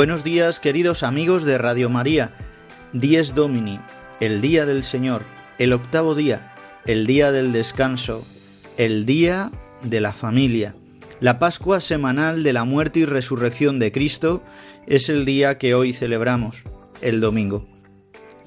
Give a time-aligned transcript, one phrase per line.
[0.00, 2.30] Buenos días queridos amigos de Radio María.
[2.94, 3.80] Dies Domini,
[4.18, 5.24] el día del Señor,
[5.58, 6.54] el octavo día,
[6.86, 8.26] el día del descanso,
[8.78, 10.74] el día de la familia.
[11.20, 14.42] La Pascua semanal de la muerte y resurrección de Cristo
[14.86, 16.62] es el día que hoy celebramos,
[17.02, 17.68] el domingo.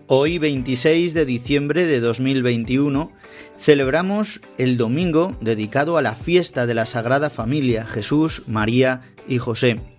[0.08, 3.12] Hoy 26 de diciembre de 2021
[3.60, 9.93] celebramos el domingo dedicado a la fiesta de la Sagrada Familia, Jesús, María y José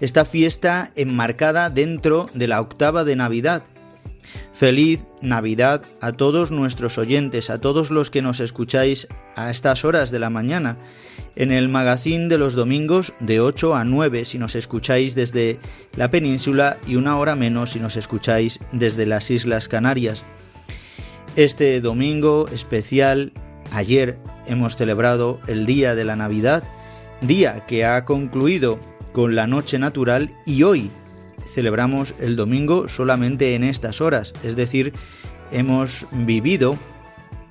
[0.00, 3.62] esta fiesta enmarcada dentro de la octava de Navidad.
[4.52, 10.10] Feliz Navidad a todos nuestros oyentes, a todos los que nos escucháis a estas horas
[10.10, 10.76] de la mañana,
[11.36, 15.58] en el magazín de los domingos de 8 a 9 si nos escucháis desde
[15.94, 20.22] la península y una hora menos si nos escucháis desde las Islas Canarias.
[21.36, 23.32] Este domingo especial,
[23.72, 26.64] ayer hemos celebrado el día de la Navidad,
[27.20, 28.78] día que ha concluido
[29.16, 30.90] con la noche natural y hoy
[31.54, 34.92] celebramos el domingo solamente en estas horas, es decir,
[35.50, 36.76] hemos vivido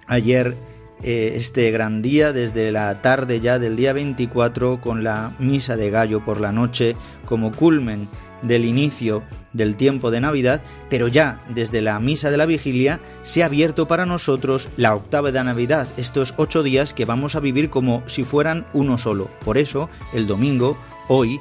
[0.05, 0.53] ayer
[1.01, 5.89] eh, este gran día desde la tarde ya del día 24 con la misa de
[5.89, 8.09] gallo por la noche como culmen
[8.43, 10.61] del inicio del tiempo de Navidad,
[10.91, 15.31] pero ya desde la misa de la vigilia se ha abierto para nosotros la octava
[15.31, 19.29] de Navidad, estos ocho días que vamos a vivir como si fueran uno solo.
[19.43, 20.77] Por eso, el domingo,
[21.07, 21.39] hoy,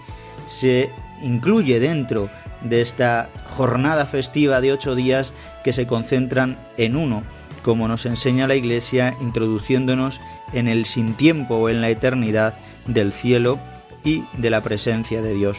[0.49, 0.91] se
[1.23, 2.31] incluye dentro
[2.63, 5.33] de esta jornada festiva de ocho días
[5.63, 7.23] que se concentran en uno,
[7.63, 10.21] como nos enseña la Iglesia introduciéndonos
[10.53, 12.55] en el sin tiempo o en la eternidad
[12.87, 13.59] del cielo
[14.05, 15.59] y de la presencia de Dios.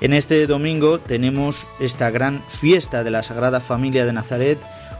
[0.00, 4.58] En este domingo tenemos esta gran fiesta de la Sagrada Familia de Nazaret,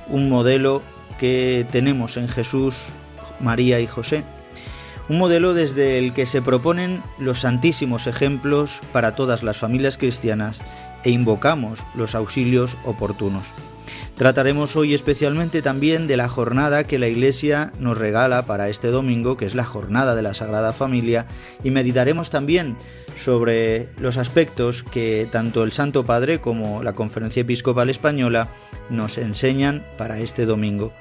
[0.09, 0.82] un modelo
[1.19, 2.75] que tenemos en Jesús,
[3.41, 4.25] María y José
[5.08, 10.60] un modelo desde el que se proponen los santísimos ejemplos para todas las familias cristianas
[11.04, 13.46] e invocamos los auxilios oportunos.
[14.16, 19.36] Trataremos hoy especialmente también de la jornada que la Iglesia nos regala para este domingo,
[19.36, 21.26] que es la jornada de la Sagrada Familia,
[21.62, 22.76] y meditaremos también
[23.16, 28.48] sobre los aspectos que tanto el Santo Padre como la Conferencia Episcopal Española
[28.90, 30.92] nos enseñan para este domingo.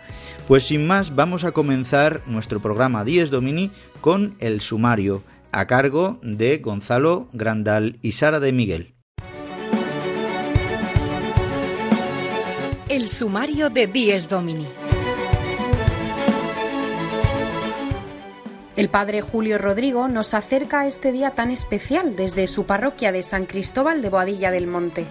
[0.47, 3.72] Pues sin más, vamos a comenzar nuestro programa Dies Domini
[4.02, 8.94] con el sumario, a cargo de Gonzalo Grandal y Sara de Miguel.
[12.90, 14.68] El sumario de Dies Domini.
[18.78, 23.24] El padre Julio Rodrigo nos acerca a este día tan especial desde su parroquia de
[23.24, 25.06] San Cristóbal de Boadilla del Monte.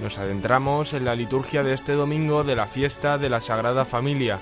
[0.00, 4.40] Nos adentramos en la liturgia de este domingo de la fiesta de la Sagrada Familia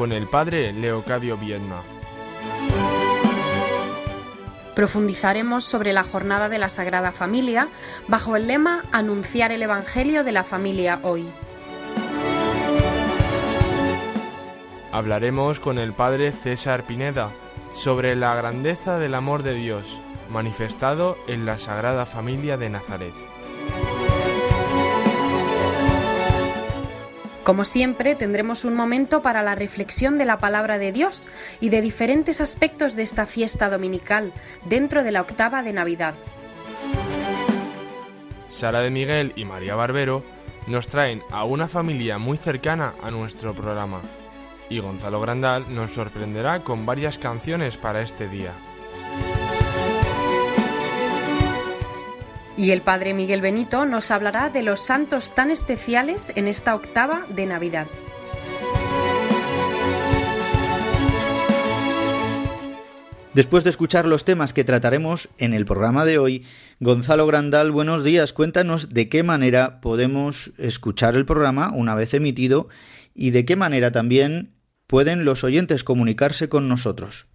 [0.00, 1.82] con el padre Leocadio Viedma.
[4.74, 7.68] Profundizaremos sobre la jornada de la Sagrada Familia
[8.08, 11.28] bajo el lema Anunciar el Evangelio de la Familia hoy.
[14.90, 17.30] Hablaremos con el Padre César Pineda
[17.74, 19.84] sobre la grandeza del amor de Dios
[20.30, 23.29] manifestado en la Sagrada Familia de Nazaret.
[27.50, 31.28] Como siempre, tendremos un momento para la reflexión de la palabra de Dios
[31.58, 34.32] y de diferentes aspectos de esta fiesta dominical
[34.66, 36.14] dentro de la octava de Navidad.
[38.48, 40.22] Sara de Miguel y María Barbero
[40.68, 44.00] nos traen a una familia muy cercana a nuestro programa
[44.68, 48.52] y Gonzalo Grandal nos sorprenderá con varias canciones para este día.
[52.60, 57.24] Y el Padre Miguel Benito nos hablará de los santos tan especiales en esta octava
[57.30, 57.86] de Navidad.
[63.32, 66.44] Después de escuchar los temas que trataremos en el programa de hoy,
[66.80, 68.34] Gonzalo Grandal, buenos días.
[68.34, 72.68] Cuéntanos de qué manera podemos escuchar el programa una vez emitido
[73.14, 74.52] y de qué manera también
[74.86, 77.26] pueden los oyentes comunicarse con nosotros.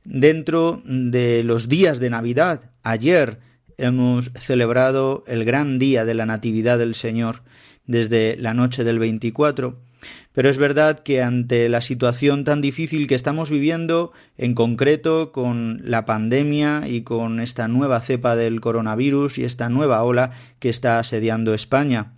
[0.04, 3.40] dentro de los días de Navidad, ayer
[3.78, 7.42] hemos celebrado el gran día de la Natividad del Señor
[7.86, 9.87] desde la noche del 24.
[10.32, 15.80] Pero es verdad que ante la situación tan difícil que estamos viviendo, en concreto con
[15.82, 20.98] la pandemia y con esta nueva cepa del coronavirus y esta nueva ola que está
[20.98, 22.12] asediando España,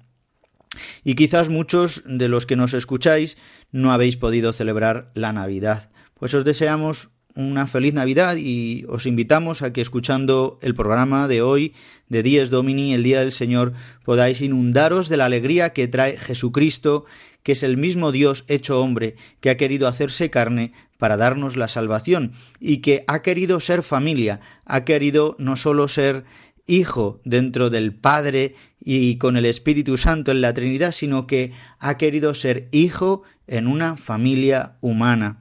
[1.05, 3.37] y quizás muchos de los que nos escucháis
[3.73, 5.91] no habéis podido celebrar la Navidad.
[6.15, 11.43] Pues os deseamos una feliz Navidad y os invitamos a que escuchando el programa de
[11.43, 11.75] hoy
[12.09, 13.73] de Dies Domini, el Día del Señor,
[14.05, 17.05] podáis inundaros de la alegría que trae Jesucristo,
[17.43, 21.69] que es el mismo Dios hecho hombre, que ha querido hacerse carne para darnos la
[21.69, 26.25] salvación y que ha querido ser familia, ha querido no solo ser
[26.67, 31.97] hijo dentro del Padre y con el Espíritu Santo en la Trinidad, sino que ha
[31.97, 35.41] querido ser hijo en una familia humana.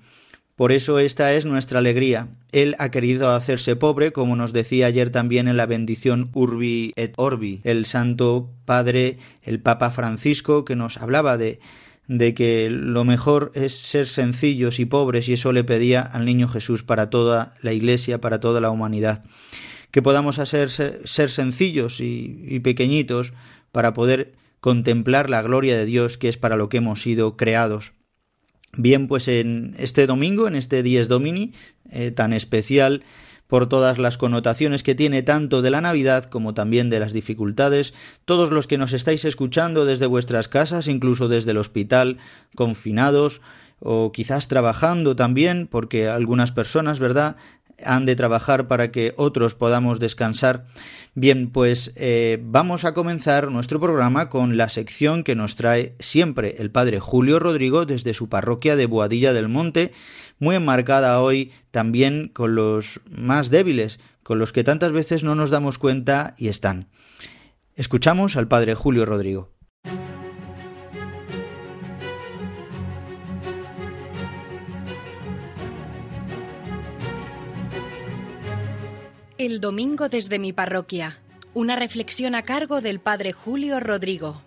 [0.56, 2.28] Por eso esta es nuestra alegría.
[2.52, 7.14] Él ha querido hacerse pobre, como nos decía ayer también en la bendición Urbi et
[7.16, 11.62] Orbi, el Santo Padre, el Papa Francisco, que nos hablaba de
[12.10, 16.50] de que lo mejor es ser sencillos y pobres y eso le pedía al niño
[16.50, 19.24] Jesús para toda la Iglesia, para toda la humanidad
[19.92, 23.34] que podamos hacer, ser sencillos y, pequeñitos
[23.72, 27.94] para poder contemplar la gloria de Dios que es para lo que hemos sido creados.
[28.74, 31.54] Bien, pues en este domingo, en este Dies Domini,
[31.90, 33.04] eh, tan especial
[33.50, 37.96] por todas las connotaciones que tiene tanto de la Navidad como también de las dificultades,
[38.26, 42.18] todos los que nos estáis escuchando desde vuestras casas, incluso desde el hospital,
[42.54, 43.42] confinados,
[43.80, 47.38] o quizás trabajando también, porque algunas personas, ¿verdad?,
[47.84, 50.66] han de trabajar para que otros podamos descansar.
[51.16, 56.56] Bien, pues eh, vamos a comenzar nuestro programa con la sección que nos trae siempre
[56.60, 59.92] el padre Julio Rodrigo desde su parroquia de Boadilla del Monte,
[60.40, 65.50] muy enmarcada hoy también con los más débiles, con los que tantas veces no nos
[65.50, 66.88] damos cuenta y están.
[67.76, 69.52] Escuchamos al padre Julio Rodrigo.
[79.38, 81.22] El domingo desde mi parroquia.
[81.54, 84.42] Una reflexión a cargo del Padre Julio Rodrigo.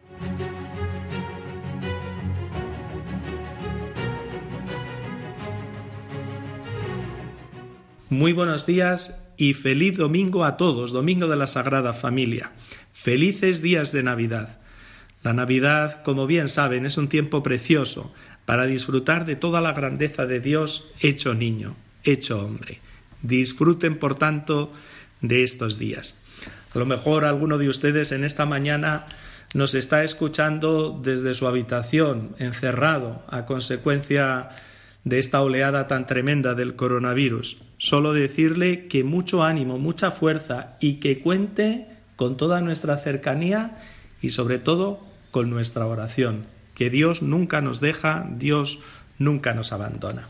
[8.12, 12.52] Muy buenos días y feliz domingo a todos, domingo de la Sagrada Familia.
[12.90, 14.58] Felices días de Navidad.
[15.22, 18.12] La Navidad, como bien saben, es un tiempo precioso
[18.44, 22.80] para disfrutar de toda la grandeza de Dios hecho niño, hecho hombre.
[23.22, 24.74] Disfruten, por tanto,
[25.22, 26.18] de estos días.
[26.74, 29.06] A lo mejor alguno de ustedes en esta mañana
[29.54, 34.50] nos está escuchando desde su habitación, encerrado, a consecuencia
[35.04, 37.58] de esta oleada tan tremenda del coronavirus.
[37.78, 43.78] Solo decirle que mucho ánimo, mucha fuerza y que cuente con toda nuestra cercanía
[44.20, 46.46] y sobre todo con nuestra oración.
[46.74, 48.78] Que Dios nunca nos deja, Dios
[49.18, 50.28] nunca nos abandona.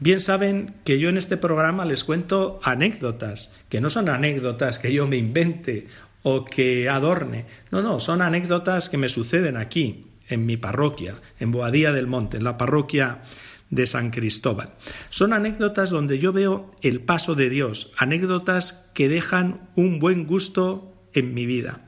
[0.00, 4.92] Bien saben que yo en este programa les cuento anécdotas, que no son anécdotas que
[4.92, 5.86] yo me invente
[6.22, 11.52] o que adorne, no, no, son anécdotas que me suceden aquí, en mi parroquia, en
[11.52, 13.20] Boadía del Monte, en la parroquia
[13.74, 14.74] de San Cristóbal.
[15.10, 20.94] Son anécdotas donde yo veo el paso de Dios, anécdotas que dejan un buen gusto
[21.12, 21.80] en mi vida.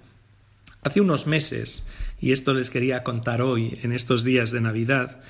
[0.82, 1.86] Hace unos meses,
[2.20, 5.20] y esto les quería contar hoy, en estos días de Navidad,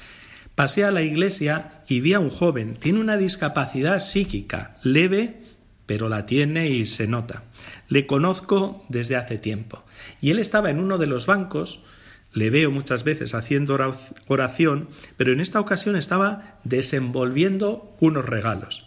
[0.57, 2.77] Pasé a la iglesia y vi a un joven.
[2.77, 5.43] Tiene una discapacidad psíquica leve,
[5.85, 7.45] pero la tiene y se nota.
[7.89, 9.85] Le conozco desde hace tiempo.
[10.23, 11.81] Y él estaba en uno de los bancos,
[12.37, 13.79] le veo muchas veces haciendo
[14.29, 18.87] oración, pero en esta ocasión estaba desenvolviendo unos regalos.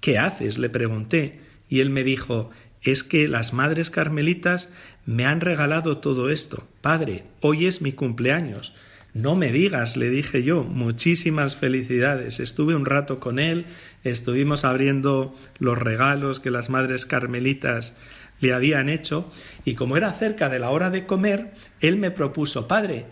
[0.00, 0.58] ¿Qué haces?
[0.58, 1.40] le pregunté,
[1.70, 2.50] y él me dijo
[2.82, 4.70] es que las madres carmelitas
[5.06, 6.68] me han regalado todo esto.
[6.82, 8.74] Padre, hoy es mi cumpleaños.
[9.14, 12.38] No me digas, le dije yo, muchísimas felicidades.
[12.38, 13.64] Estuve un rato con él,
[14.04, 17.94] estuvimos abriendo los regalos que las madres carmelitas
[18.40, 19.30] le habían hecho,
[19.64, 23.06] y como era cerca de la hora de comer, él me propuso, Padre,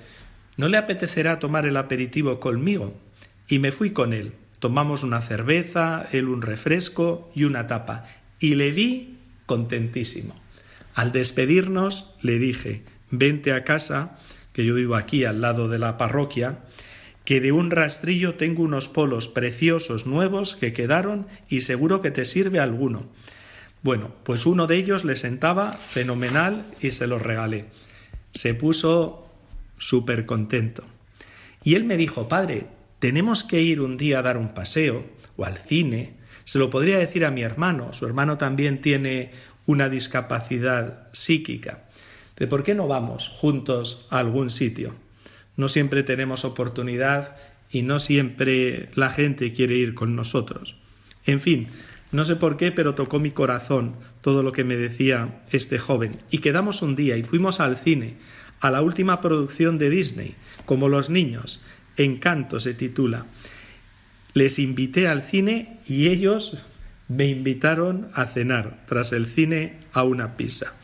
[0.56, 2.94] ¿no le apetecerá tomar el aperitivo conmigo?
[3.47, 4.32] Y me fui con él.
[4.58, 8.06] Tomamos una cerveza, él un refresco y una tapa,
[8.40, 10.35] y le vi contentísimo.
[10.94, 14.18] Al despedirnos le dije, vente a casa,
[14.52, 16.58] que yo vivo aquí al lado de la parroquia,
[17.25, 22.25] que de un rastrillo tengo unos polos preciosos nuevos que quedaron y seguro que te
[22.25, 23.06] sirve alguno.
[23.82, 27.66] Bueno, pues uno de ellos le sentaba fenomenal y se los regalé.
[28.32, 29.28] Se puso
[29.78, 30.85] súper contento.
[31.62, 32.66] Y él me dijo, padre,
[32.99, 35.06] tenemos que ir un día a dar un paseo
[35.37, 36.14] o al cine.
[36.44, 37.92] Se lo podría decir a mi hermano.
[37.92, 39.32] Su hermano también tiene
[39.66, 41.85] una discapacidad psíquica.
[42.37, 44.94] ¿De por qué no vamos juntos a algún sitio?
[45.56, 47.37] No siempre tenemos oportunidad
[47.70, 50.76] y no siempre la gente quiere ir con nosotros.
[51.26, 51.68] En fin,
[52.10, 56.16] no sé por qué, pero tocó mi corazón todo lo que me decía este joven.
[56.30, 58.16] Y quedamos un día y fuimos al cine,
[58.60, 60.34] a la última producción de Disney,
[60.64, 61.60] como los niños.
[61.96, 63.26] Encanto se titula.
[64.32, 66.62] Les invité al cine y ellos
[67.08, 70.74] me invitaron a cenar tras el cine a una pizza.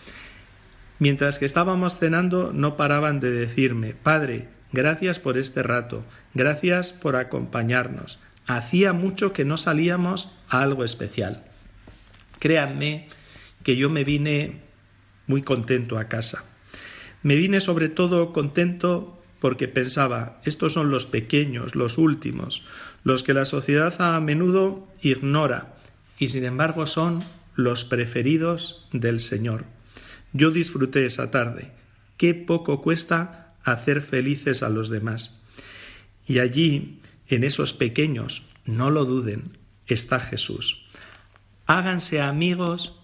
[0.99, 6.05] Mientras que estábamos cenando no paraban de decirme, Padre, gracias por este rato,
[6.35, 8.19] gracias por acompañarnos.
[8.47, 11.45] Hacía mucho que no salíamos a algo especial.
[12.39, 13.09] Créanme
[13.63, 14.61] que yo me vine
[15.27, 16.45] muy contento a casa.
[17.23, 22.65] Me vine sobre todo contento porque pensaba, estos son los pequeños, los últimos,
[23.03, 25.75] los que la sociedad a menudo ignora,
[26.19, 27.23] y sin embargo son
[27.55, 29.65] los preferidos del Señor.
[30.33, 31.73] Yo disfruté esa tarde.
[32.17, 35.41] Qué poco cuesta hacer felices a los demás.
[36.27, 37.01] Y allí,
[37.35, 40.87] en esos pequeños, no lo duden, está Jesús.
[41.67, 42.95] Háganse amigos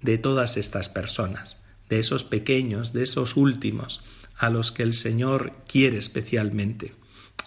[0.00, 4.02] de todas estas personas, de esos pequeños, de esos últimos,
[4.36, 6.94] a los que el Señor quiere especialmente.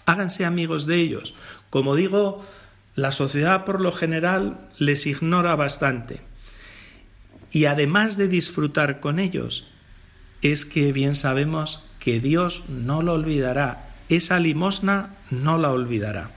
[0.06, 1.34] Háganse amigos de ellos.
[1.70, 2.44] Como digo,
[2.96, 6.20] la sociedad por lo general les ignora bastante.
[7.52, 9.66] Y además de disfrutar con ellos,
[10.42, 13.89] es que bien sabemos que Dios no lo olvidará.
[14.10, 16.32] Esa limosna no la olvidará.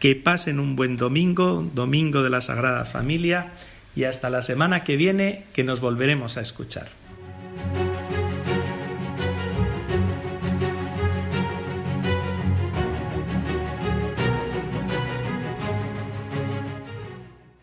[0.00, 3.52] Que pasen un buen domingo, domingo de la Sagrada Familia,
[3.94, 6.88] y hasta la semana que viene que nos volveremos a escuchar.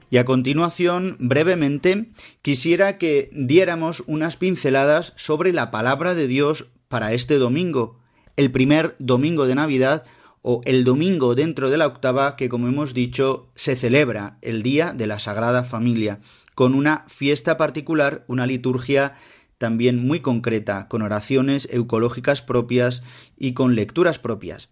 [0.10, 7.12] Y a continuación, brevemente, quisiera que diéramos unas pinceladas sobre la palabra de Dios para
[7.12, 7.97] este domingo,
[8.38, 10.06] el primer domingo de Navidad
[10.41, 14.94] o el domingo dentro de la octava que, como hemos dicho, se celebra el Día
[14.94, 16.20] de la Sagrada Familia,
[16.56, 19.15] con una fiesta particular, una liturgia
[19.58, 23.03] también muy concreta, con oraciones eucológicas propias
[23.38, 24.70] y con lecturas propias.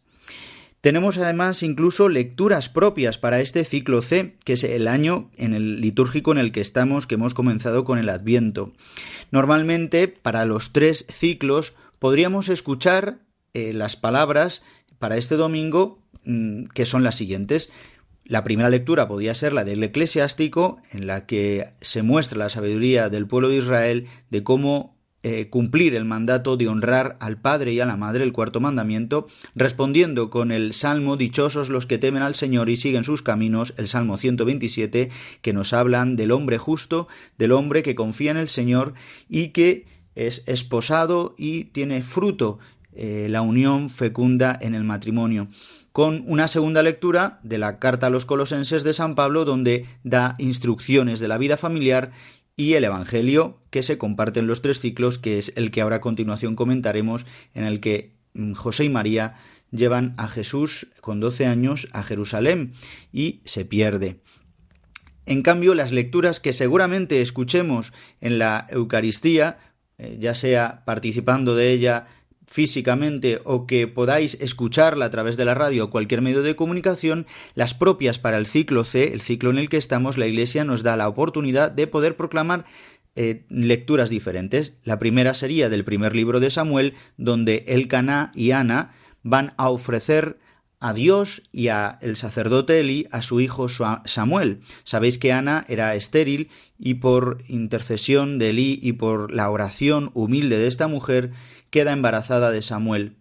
[0.79, 5.81] Tenemos además incluso lecturas propias para este ciclo C, que es el año en el
[5.81, 8.71] litúrgico en el que estamos, que hemos comenzado con el Adviento.
[9.31, 13.24] Normalmente, para los tres ciclos, podríamos escuchar
[13.55, 14.63] eh, las palabras
[14.99, 17.69] para este domingo, mm, que son las siguientes.
[18.25, 23.09] La primera lectura podía ser la del eclesiástico, en la que se muestra la sabiduría
[23.09, 27.79] del pueblo de Israel de cómo eh, cumplir el mandato de honrar al Padre y
[27.79, 32.35] a la Madre, el cuarto mandamiento, respondiendo con el Salmo Dichosos los que temen al
[32.35, 35.09] Señor y siguen sus caminos, el Salmo 127,
[35.41, 37.07] que nos hablan del hombre justo,
[37.37, 38.95] del hombre que confía en el Señor
[39.29, 42.59] y que es esposado y tiene fruto
[42.95, 45.47] eh, la unión fecunda en el matrimonio
[45.91, 50.35] con una segunda lectura de la carta a los colosenses de San Pablo donde da
[50.39, 52.11] instrucciones de la vida familiar
[52.57, 55.97] y el Evangelio que se comparte en los tres ciclos, que es el que ahora
[55.97, 59.35] a continuación comentaremos, en el que mm, José y María
[59.71, 62.73] llevan a Jesús con 12 años a Jerusalén
[63.11, 64.19] y se pierde.
[65.25, 69.59] En cambio, las lecturas que seguramente escuchemos en la Eucaristía,
[69.97, 72.07] eh, ya sea participando de ella
[72.47, 77.25] físicamente o que podáis escucharla a través de la radio o cualquier medio de comunicación,
[77.53, 80.83] las propias para el ciclo C, el ciclo en el que estamos, la Iglesia nos
[80.83, 82.65] da la oportunidad de poder proclamar
[83.15, 84.73] eh, lecturas diferentes.
[84.83, 90.37] La primera sería del primer libro de Samuel, donde Elcaná y Ana van a ofrecer
[90.79, 94.59] a Dios y a el sacerdote Eli a su hijo Samuel.
[94.83, 100.57] Sabéis que Ana era estéril y por intercesión de Eli y por la oración humilde
[100.57, 101.31] de esta mujer
[101.69, 103.15] queda embarazada de Samuel.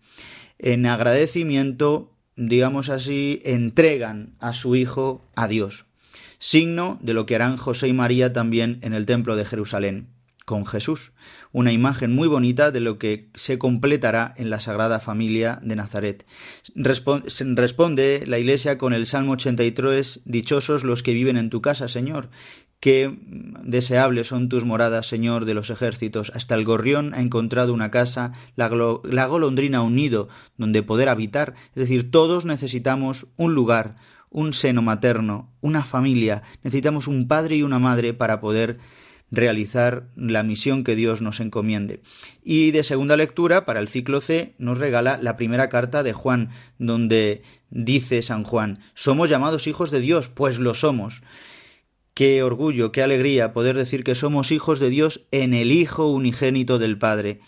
[0.58, 5.86] En agradecimiento, digamos así, entregan a su hijo a Dios,
[6.38, 10.08] signo de lo que harán José y María también en el templo de Jerusalén.
[10.44, 11.12] con Jesús,
[11.52, 16.26] una imagen muy bonita de lo que se completará en la Sagrada Familia de Nazaret.
[16.74, 22.28] responde la Iglesia con el Salmo 83, Dichosos los que viven en tu casa, Señor.
[22.84, 23.16] Qué
[23.62, 26.30] deseables son tus moradas, Señor de los ejércitos.
[26.34, 28.70] Hasta el gorrión ha encontrado una casa, la,
[29.04, 31.54] la golondrina un nido donde poder habitar.
[31.68, 33.96] Es decir, todos necesitamos un lugar,
[34.28, 36.42] un seno materno, una familia.
[36.62, 38.80] Necesitamos un padre y una madre para poder
[39.30, 42.02] realizar la misión que Dios nos encomiende.
[42.42, 46.50] Y de segunda lectura, para el ciclo C, nos regala la primera carta de Juan,
[46.78, 51.22] donde dice San Juan, somos llamados hijos de Dios, pues lo somos.
[52.14, 56.78] Qué orgullo, qué alegría poder decir que somos hijos de Dios en el Hijo unigénito
[56.78, 57.40] del Padre.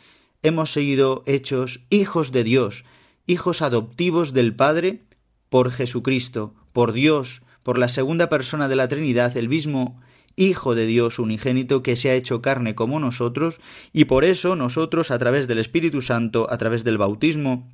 [0.43, 2.85] Hemos sido hechos hijos de Dios,
[3.29, 5.05] hijos adoptivos del Padre
[5.51, 10.01] por Jesucristo, por Dios, por la segunda persona de la Trinidad, el mismo
[10.35, 13.61] Hijo de Dios unigénito que se ha hecho carne como nosotros,
[13.93, 17.73] y por eso nosotros, a través del Espíritu Santo, a través del bautismo,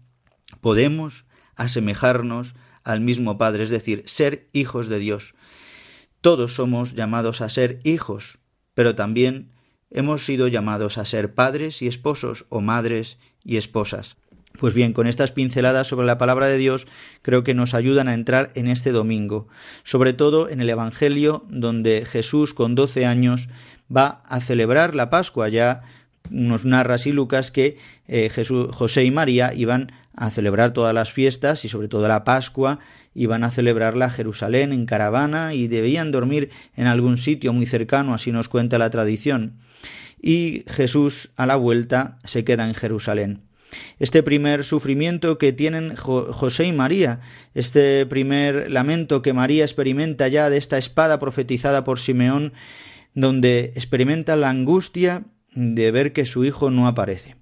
[0.61, 1.25] podemos
[1.57, 5.35] asemejarnos al mismo Padre, es decir, ser hijos de Dios.
[6.23, 8.39] Todos somos llamados a ser hijos,
[8.75, 9.51] pero también
[9.91, 14.17] hemos sido llamados a ser padres y esposos o madres y esposas.
[14.57, 16.87] Pues bien, con estas pinceladas sobre la palabra de Dios
[17.23, 19.49] creo que nos ayudan a entrar en este domingo,
[19.83, 23.49] sobre todo en el Evangelio donde Jesús con doce años
[23.95, 25.49] va a celebrar la Pascua.
[25.49, 25.83] Ya
[26.31, 31.11] nos narra así Lucas que eh, Jesús, José y María iban a celebrar todas las
[31.11, 32.79] fiestas y sobre todo la Pascua
[33.15, 38.15] iban a celebrarla a Jerusalén en caravana y debían dormir en algún sitio muy cercano,
[38.15, 39.59] así nos cuenta la tradición.
[40.21, 43.53] Y Jesús a la vuelta se queda en Jerusalén
[43.99, 47.21] este primer sufrimiento que tienen José y María,
[47.55, 52.53] este primer lamento que María experimenta ya de esta espada profetizada por Simeón,
[53.15, 57.37] donde experimenta la angustia de ver que su hijo no aparece.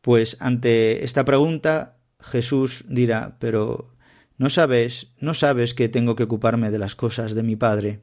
[0.00, 3.91] Pues ante esta pregunta Jesús dirá, pero
[4.38, 8.00] no sabes, no sabes que tengo que ocuparme de las cosas de mi Padre.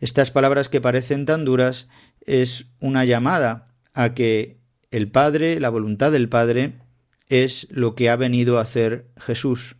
[0.00, 1.88] Estas palabras que parecen tan duras
[2.26, 4.58] es una llamada a que
[4.90, 6.74] el Padre, la voluntad del Padre,
[7.28, 9.76] es lo que ha venido a hacer Jesús.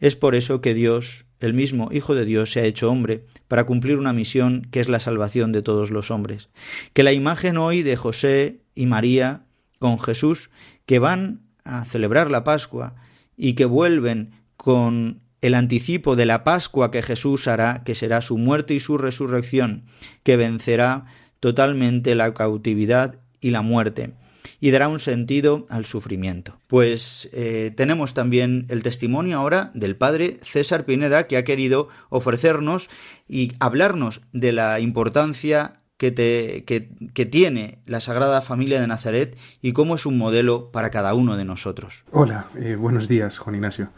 [0.00, 3.64] Es por eso que Dios, el mismo Hijo de Dios, se ha hecho hombre, para
[3.64, 6.48] cumplir una misión que es la salvación de todos los hombres.
[6.92, 9.44] Que la imagen hoy de José y María
[9.78, 10.50] con Jesús,
[10.86, 12.94] que van a celebrar la Pascua
[13.36, 14.32] y que vuelven
[14.64, 18.96] con el anticipo de la Pascua que Jesús hará, que será su muerte y su
[18.96, 19.82] resurrección,
[20.22, 21.04] que vencerá
[21.38, 24.14] totalmente la cautividad y la muerte
[24.60, 26.56] y dará un sentido al sufrimiento.
[26.66, 32.88] Pues eh, tenemos también el testimonio ahora del padre César Pineda que ha querido ofrecernos
[33.28, 40.06] y hablarnos de la importancia que, tiene la Sagrada Familia de Nazaret y cómo es
[40.06, 42.04] un modelo para cada uno de nosotros.
[42.12, 43.90] Hola, eh, buenos días, Juan Ignacio.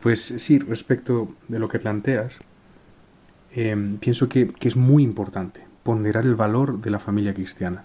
[0.00, 2.40] Pues sí, respecto de lo que planteas,
[3.52, 7.84] eh, pienso que, que es muy importante ponderar el valor de la familia cristiana.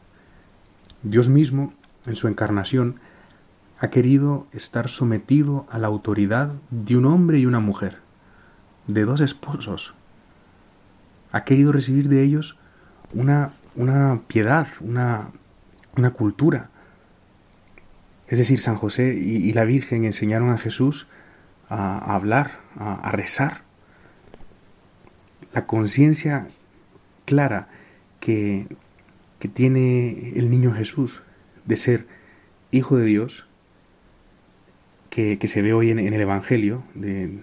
[1.02, 1.74] Dios mismo,
[2.06, 3.00] en su encarnación,
[3.80, 7.98] ha querido estar sometido a la autoridad de un hombre y una mujer,
[8.88, 9.94] de dos esposos.
[11.32, 12.58] Ha querido recibir de ellos
[13.14, 15.32] una, una piedad, una,
[15.98, 16.70] una cultura.
[18.28, 21.08] Es decir, San José y, la Virgen enseñaron a Jesús
[21.74, 23.62] a, hablar, a rezar.
[25.54, 26.48] La conciencia
[27.26, 27.68] clara
[28.20, 28.68] que
[29.44, 31.22] que tiene el niño Jesús
[31.66, 32.08] de ser
[32.72, 33.46] hijo de Dios,
[35.10, 37.40] que, se ve hoy en, el Evangelio de,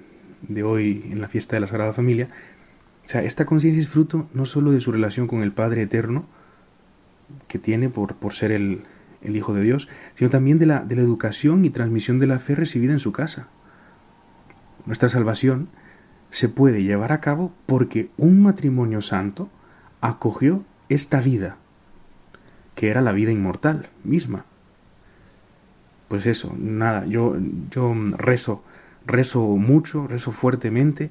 [0.48, 2.30] de, hoy en la fiesta de la Sagrada Familia,
[3.04, 6.24] o sea, esta conciencia es fruto no solo de su relación con el Padre Eterno,
[7.48, 8.84] que tiene por, por ser el,
[9.20, 12.38] el Hijo de Dios, sino también de la, de la educación y transmisión de la
[12.38, 13.48] fe recibida en su casa.
[14.86, 15.68] Nuestra salvación
[16.30, 19.48] se puede llevar a cabo porque un matrimonio santo
[20.00, 21.56] acogió esta vida
[22.74, 24.46] que era la vida inmortal misma.
[26.08, 27.36] Pues eso, nada, yo,
[27.70, 28.64] yo rezo,
[29.06, 31.10] rezo mucho, rezo fuertemente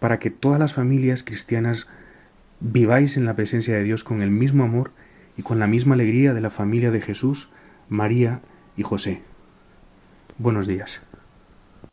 [0.00, 1.88] para que todas las familias cristianas
[2.58, 4.90] viváis en la presencia de Dios con el mismo amor
[5.36, 7.50] y con la misma alegría de la familia de Jesús,
[7.88, 8.40] María
[8.76, 9.22] y José.
[10.38, 11.00] Buenos días.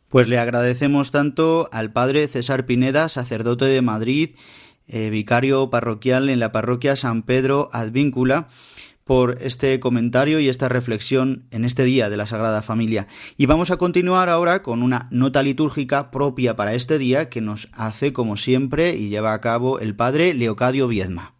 [0.08, 4.30] Pues le agradecemos tanto al padre César Pineda, sacerdote de Madrid,
[4.86, 8.48] eh, vicario parroquial en la parroquia San Pedro Advíncula,
[9.04, 13.06] por este comentario y esta reflexión en este día de la Sagrada Familia.
[13.36, 17.68] Y vamos a continuar ahora con una nota litúrgica propia para este día que nos
[17.72, 21.37] hace, como siempre, y lleva a cabo el padre Leocadio Viedma.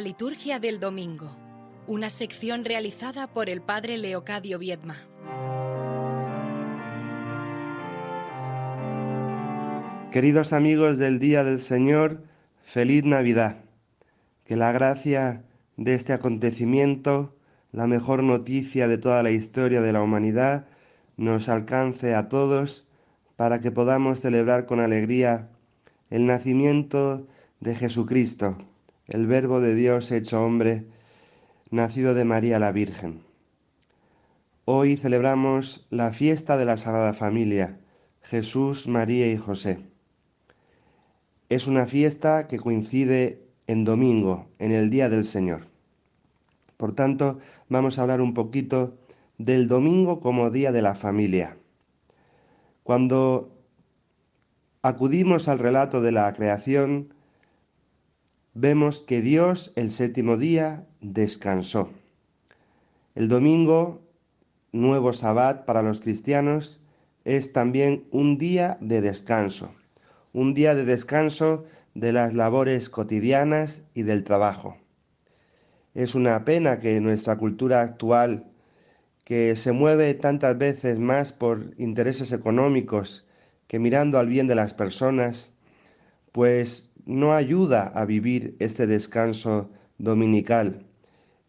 [0.00, 1.36] La liturgia del domingo,
[1.86, 4.96] una sección realizada por el padre Leocadio Viedma.
[10.10, 12.22] Queridos amigos del Día del Señor,
[12.62, 13.62] feliz Navidad.
[14.46, 15.44] Que la gracia
[15.76, 17.36] de este acontecimiento,
[17.70, 20.66] la mejor noticia de toda la historia de la humanidad,
[21.18, 22.88] nos alcance a todos
[23.36, 25.50] para que podamos celebrar con alegría
[26.08, 27.26] el nacimiento
[27.60, 28.56] de Jesucristo,
[29.10, 30.86] el Verbo de Dios hecho hombre,
[31.70, 33.22] nacido de María la Virgen.
[34.66, 37.80] Hoy celebramos la fiesta de la Sagrada Familia,
[38.22, 39.80] Jesús, María y José.
[41.48, 45.66] Es una fiesta que coincide en domingo, en el Día del Señor.
[46.76, 48.96] Por tanto, vamos a hablar un poquito
[49.38, 51.56] del domingo como Día de la Familia.
[52.84, 53.58] Cuando
[54.82, 57.12] acudimos al relato de la creación,
[58.54, 61.90] vemos que Dios el séptimo día descansó.
[63.14, 64.00] El domingo,
[64.72, 66.80] nuevo sabbat para los cristianos,
[67.24, 69.70] es también un día de descanso,
[70.32, 74.76] un día de descanso de las labores cotidianas y del trabajo.
[75.94, 78.46] Es una pena que nuestra cultura actual,
[79.24, 83.26] que se mueve tantas veces más por intereses económicos
[83.66, 85.52] que mirando al bien de las personas,
[86.32, 90.86] pues no ayuda a vivir este descanso dominical.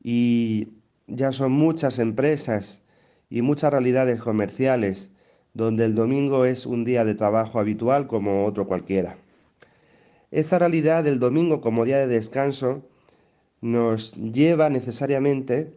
[0.04, 0.70] Y
[1.08, 2.82] ya son muchas empresas
[3.30, 5.12] y muchas realidades comerciales
[5.54, 9.18] donde el domingo es un día de trabajo habitual como otro cualquiera.
[10.32, 12.84] Esta realidad del domingo como día de descanso
[13.60, 15.74] nos lleva necesariamente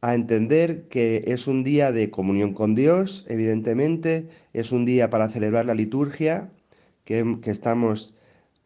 [0.00, 5.30] a entender que es un día de comunión con Dios, evidentemente, es un día para
[5.30, 6.50] celebrar la liturgia
[7.04, 8.14] que, que estamos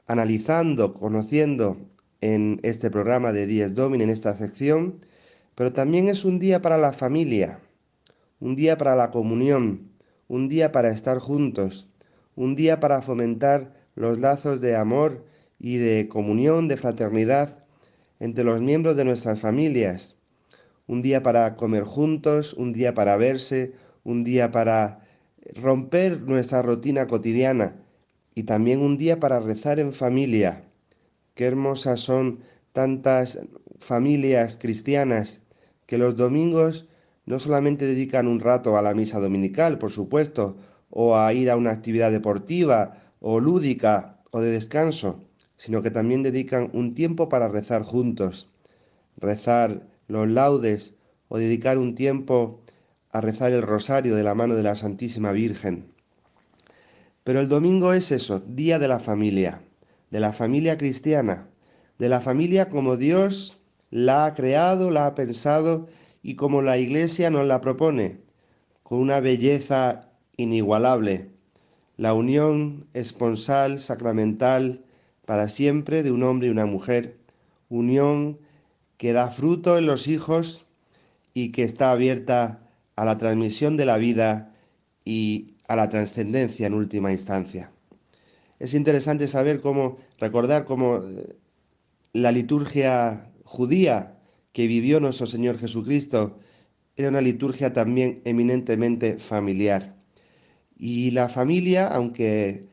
[0.07, 1.77] analizando, conociendo
[2.21, 5.01] en este programa de Días Domini, en esta sección,
[5.55, 7.61] pero también es un día para la familia,
[8.41, 9.91] un día para la comunión,
[10.29, 11.89] un día para estar juntos,
[12.37, 15.25] un día para fomentar los lazos de amor
[15.59, 17.65] y de comunión, de fraternidad
[18.21, 20.17] entre los miembros de nuestras familias,
[20.87, 23.73] un día para comer juntos, un día para verse,
[24.05, 25.01] un día para
[25.55, 27.75] romper nuestra rutina cotidiana
[28.37, 30.63] y también un día para rezar en familia.
[31.35, 32.41] Qué hermosas son
[32.75, 33.41] tantas
[33.79, 35.41] familias cristianas
[35.87, 36.87] que los domingos
[37.25, 40.59] no solamente dedican un rato a la misa dominical, por supuesto,
[40.91, 45.25] o a ir a una actividad deportiva o lúdica o de descanso,
[45.57, 48.51] sino que también dedican un tiempo para rezar juntos,
[49.17, 50.95] rezar los laudes
[51.29, 52.61] o dedicar un tiempo
[53.11, 55.96] a rezar el rosario de la mano de la Santísima Virgen.
[57.27, 59.61] Pero el domingo es eso, día de la familia,
[60.13, 61.49] de la familia cristiana,
[61.99, 63.59] de la familia como Dios
[63.91, 65.89] la ha creado, la ha pensado
[66.23, 68.21] y como la Iglesia nos la propone,
[68.85, 71.31] con una belleza inigualable,
[71.97, 74.85] la unión esponsal, sacramental,
[75.27, 77.19] para siempre de un hombre y una mujer,
[77.69, 78.39] unión
[78.99, 80.65] que da fruto en los hijos
[81.35, 82.61] y que está abierta
[82.95, 84.55] a la transmisión de la vida
[85.05, 87.71] y a la trascendencia en última instancia.
[88.59, 91.37] Es interesante saber cómo, recordar cómo eh,
[92.13, 94.19] la liturgia judía
[94.53, 96.39] que vivió nuestro Señor Jesucristo
[96.97, 99.95] era una liturgia también eminentemente familiar.
[100.79, 102.69] Y la familia, aunque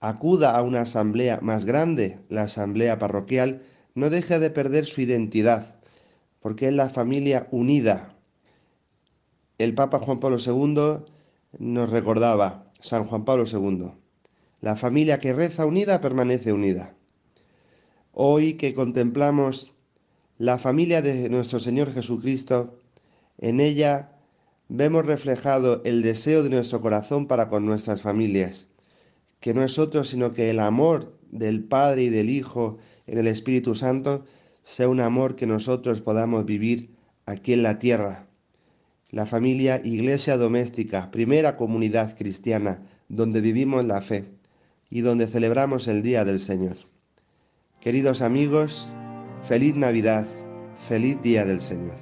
[0.00, 3.62] acuda a una asamblea más grande, la asamblea parroquial,
[3.94, 5.76] no deja de perder su identidad,
[6.40, 8.14] porque es la familia unida.
[9.58, 11.04] El Papa Juan Pablo II
[11.56, 13.92] nos recordaba San Juan Pablo II.
[14.60, 16.94] La familia que reza unida permanece unida.
[18.12, 19.72] Hoy que contemplamos
[20.36, 22.78] la familia de nuestro Señor Jesucristo,
[23.38, 24.12] en ella
[24.68, 28.68] vemos reflejado el deseo de nuestro corazón para con nuestras familias,
[29.40, 33.26] que no es otro sino que el amor del Padre y del Hijo en el
[33.26, 34.24] Espíritu Santo
[34.62, 36.90] sea un amor que nosotros podamos vivir
[37.26, 38.27] aquí en la tierra
[39.10, 44.26] la familia iglesia doméstica, primera comunidad cristiana donde vivimos la fe
[44.90, 46.76] y donde celebramos el Día del Señor.
[47.80, 48.92] Queridos amigos,
[49.42, 50.26] feliz Navidad,
[50.76, 51.96] feliz Día del Señor.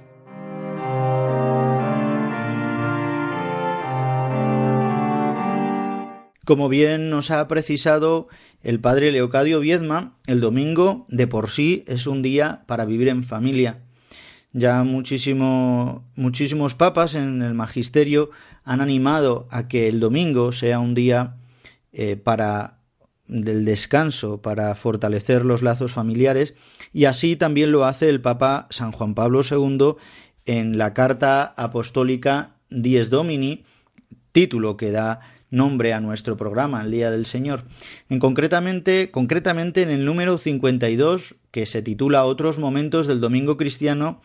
[6.44, 8.28] Como bien nos ha precisado
[8.62, 13.22] el padre Leocadio Viedma, el domingo de por sí es un día para vivir en
[13.22, 13.85] familia
[14.56, 18.30] ya muchísimo, muchísimos papas en el magisterio
[18.64, 21.36] han animado a que el domingo sea un día
[21.92, 22.78] eh, para
[23.26, 26.54] del descanso para fortalecer los lazos familiares
[26.94, 29.96] y así también lo hace el Papa San Juan Pablo II
[30.46, 33.64] en la carta apostólica Dies Domini,
[34.32, 37.64] título que da nombre a nuestro programa, el Día del Señor.
[38.08, 44.20] En concretamente, concretamente en el número 52, que se titula Otros momentos del Domingo Cristiano,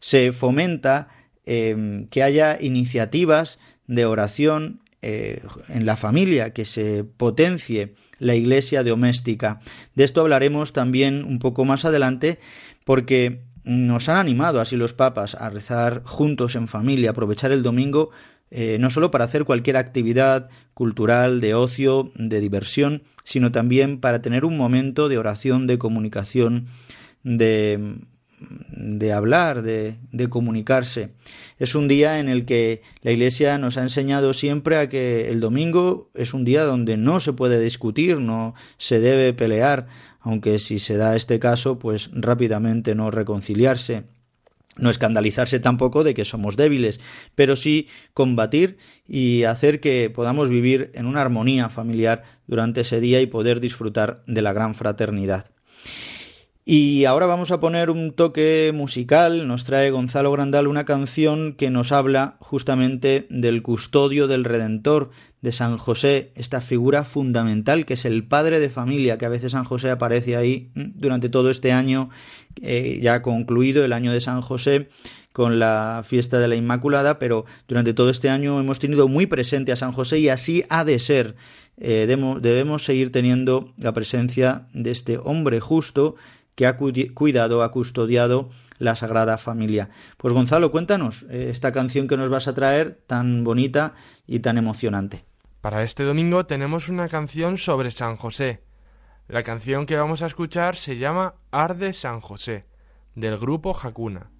[0.00, 1.08] se fomenta
[1.46, 8.82] eh, que haya iniciativas de oración eh, en la familia, que se potencie la iglesia
[8.82, 9.60] doméstica.
[9.94, 12.38] De esto hablaremos también un poco más adelante
[12.84, 18.10] porque nos han animado así los papas a rezar juntos en familia, aprovechar el domingo
[18.50, 24.22] eh, no solo para hacer cualquier actividad cultural, de ocio, de diversión, sino también para
[24.22, 26.66] tener un momento de oración, de comunicación,
[27.24, 27.96] de,
[28.70, 31.10] de hablar, de, de, comunicarse.
[31.58, 35.40] Es un día en el que la Iglesia nos ha enseñado siempre a que el
[35.40, 39.86] domingo es un día donde no se puede discutir, no se debe pelear,
[40.20, 44.04] aunque si se da este caso, pues rápidamente no reconciliarse
[44.78, 47.00] no escandalizarse tampoco de que somos débiles,
[47.34, 53.20] pero sí combatir y hacer que podamos vivir en una armonía familiar durante ese día
[53.20, 55.50] y poder disfrutar de la gran fraternidad.
[56.70, 61.70] Y ahora vamos a poner un toque musical, nos trae Gonzalo Grandal una canción que
[61.70, 65.08] nos habla justamente del custodio del Redentor,
[65.40, 69.52] de San José, esta figura fundamental que es el padre de familia, que a veces
[69.52, 72.10] San José aparece ahí durante todo este año,
[72.62, 74.88] eh, ya concluido el año de San José
[75.32, 79.70] con la fiesta de la Inmaculada, pero durante todo este año hemos tenido muy presente
[79.70, 81.36] a San José y así ha de ser.
[81.76, 86.16] Eh, debemos seguir teniendo la presencia de este hombre justo
[86.56, 89.90] que ha cuidado, ha custodiado la Sagrada Familia.
[90.16, 93.94] Pues Gonzalo, cuéntanos eh, esta canción que nos vas a traer tan bonita
[94.26, 95.24] y tan emocionante.
[95.60, 98.60] Para este domingo tenemos una canción sobre San José.
[99.28, 102.64] La canción que vamos a escuchar se llama Arde San José,
[103.14, 104.30] del grupo Hakuna.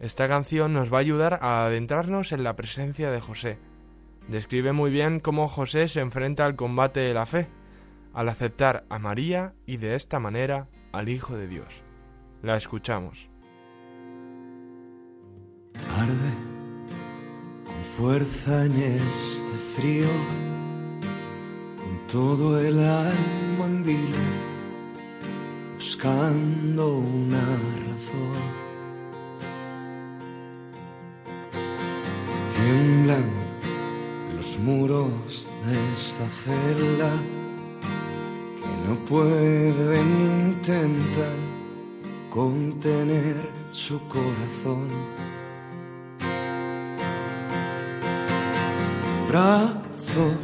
[0.00, 3.60] Esta canción nos va a ayudar a adentrarnos en la presencia de José.
[4.26, 7.48] Describe muy bien cómo José se enfrenta al combate de la fe,
[8.12, 11.84] al aceptar a María y de esta manera al Hijo de Dios.
[12.42, 13.28] La escuchamos.
[15.96, 16.34] Arde
[17.64, 20.08] con fuerza en este frío,
[22.14, 24.24] todo el alma en vilo,
[25.74, 27.44] buscando una
[27.86, 28.44] razón.
[32.54, 33.28] Tiemblan
[34.36, 37.10] los muros de esta celda
[38.86, 41.36] no pueden intentar
[42.30, 43.36] contener
[43.72, 44.86] su corazón.
[49.28, 50.43] Brazos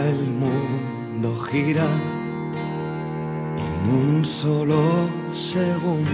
[0.00, 1.86] El mundo gira
[3.58, 4.80] en un solo
[5.30, 6.10] segundo.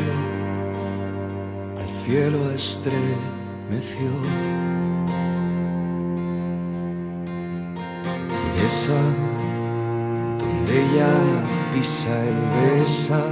[1.78, 4.10] Al cielo estremeció.
[8.88, 11.14] donde ella
[11.74, 13.22] pisa el besa,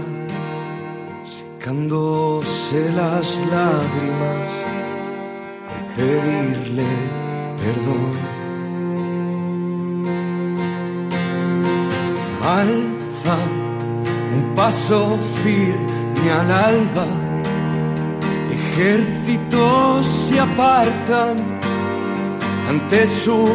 [1.24, 4.50] secándose las lágrimas
[5.68, 6.84] al pedirle
[7.56, 8.35] perdón.
[12.56, 13.36] Alza
[14.34, 17.06] un paso firme al alba,
[18.50, 21.36] ejércitos se apartan
[22.70, 23.54] ante su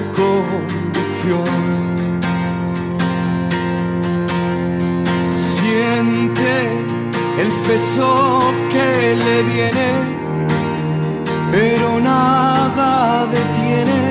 [5.56, 6.54] Siente
[7.42, 8.40] el peso
[8.72, 9.90] que le viene,
[11.52, 14.02] pero nada detiene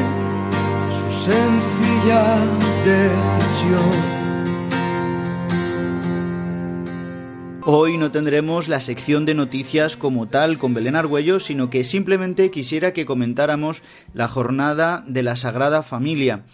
[0.99, 2.25] su sencilla
[2.85, 4.10] decisión.
[7.73, 12.51] Hoy no tendremos la sección de noticias como tal con Belén Argüello, sino que simplemente
[12.51, 16.47] quisiera que comentáramos la jornada de la Sagrada Familia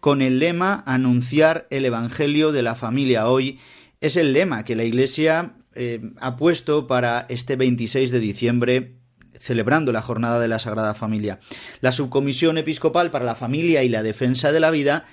[0.00, 3.60] con el lema Anunciar el Evangelio de la familia hoy.
[4.00, 8.96] Es el lema que la Iglesia eh, ha puesto para este 26 de diciembre,
[9.38, 11.38] celebrando la Jornada de la Sagrada Familia.
[11.82, 15.04] La Subcomisión Episcopal para la Familia y la Defensa de la Vida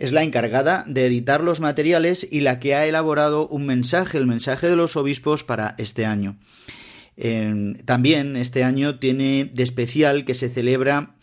[0.00, 4.26] es la encargada de editar los materiales y la que ha elaborado un mensaje, el
[4.26, 6.36] mensaje de los obispos para este año.
[7.84, 11.16] también este año tiene de especial que se celebra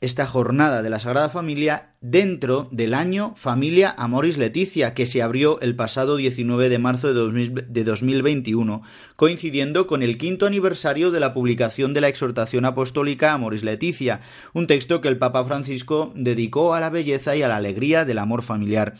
[0.00, 5.60] esta jornada de la Sagrada Familia dentro del año Familia Amoris Leticia, que se abrió
[5.60, 8.82] el pasado 19 de marzo de 2021,
[9.16, 14.22] coincidiendo con el quinto aniversario de la publicación de la exhortación apostólica Amoris Leticia,
[14.54, 18.18] un texto que el Papa Francisco dedicó a la belleza y a la alegría del
[18.18, 18.94] amor familiar.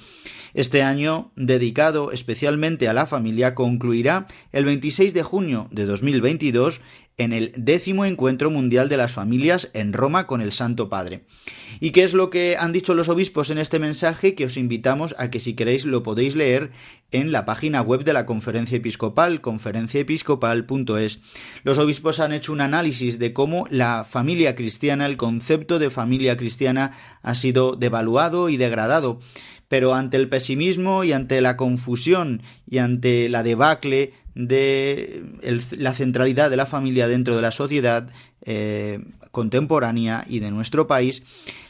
[0.55, 6.81] Este año, dedicado especialmente a la familia, concluirá el 26 de junio de 2022
[7.21, 11.25] en el décimo encuentro mundial de las familias en Roma con el Santo Padre.
[11.79, 14.35] ¿Y qué es lo que han dicho los obispos en este mensaje?
[14.35, 16.71] Que os invitamos a que si queréis lo podéis leer
[17.11, 21.19] en la página web de la conferencia episcopal, conferenciaepiscopal.es.
[21.63, 26.39] Los obispos han hecho un análisis de cómo la familia cristiana, el concepto de familia
[26.39, 29.21] cristiana ha sido devaluado y degradado
[29.71, 35.23] pero ante el pesimismo y ante la confusión y ante la debacle de
[35.79, 38.09] la centralidad de la familia dentro de la sociedad
[38.43, 38.99] eh,
[39.31, 41.23] contemporánea y de nuestro país,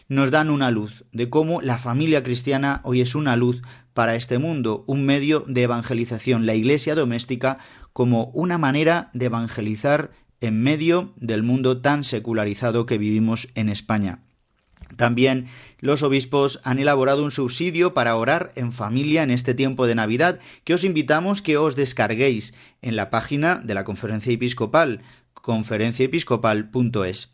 [0.08, 3.60] nos dan una luz de cómo la familia cristiana hoy es una luz
[3.92, 7.58] para este mundo, un medio de evangelización, la iglesia doméstica
[7.92, 10.10] como una manera de evangelizar
[10.40, 14.22] en medio del mundo tan secularizado que vivimos en España.
[14.96, 15.46] También
[15.78, 20.40] los obispos han elaborado un subsidio para orar en familia en este tiempo de Navidad
[20.64, 25.02] que os invitamos que os descarguéis en la página de la conferencia episcopal
[25.34, 27.32] conferenciaepiscopal.es.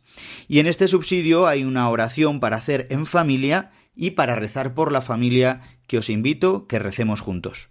[0.48, 4.92] Y en este subsidio hay una oración para hacer en familia y para rezar por
[4.92, 7.70] la familia que os invito que recemos juntos.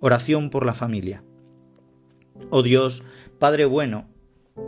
[0.00, 1.22] Oración por la familia.
[2.48, 3.02] Oh Dios,
[3.38, 4.08] Padre bueno,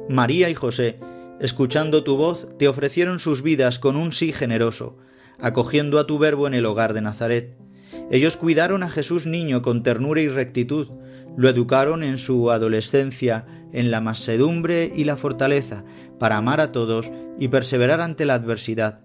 [0.09, 0.99] María y José,
[1.43, 4.97] escuchando tu voz, te ofrecieron sus vidas con un sí generoso,
[5.41, 7.57] acogiendo a tu verbo en el hogar de Nazaret.
[8.11, 10.89] Ellos cuidaron a Jesús niño con ternura y rectitud,
[11.37, 15.85] lo educaron en su adolescencia, en la masedumbre y la fortaleza,
[16.19, 19.01] para amar a todos y perseverar ante la adversidad.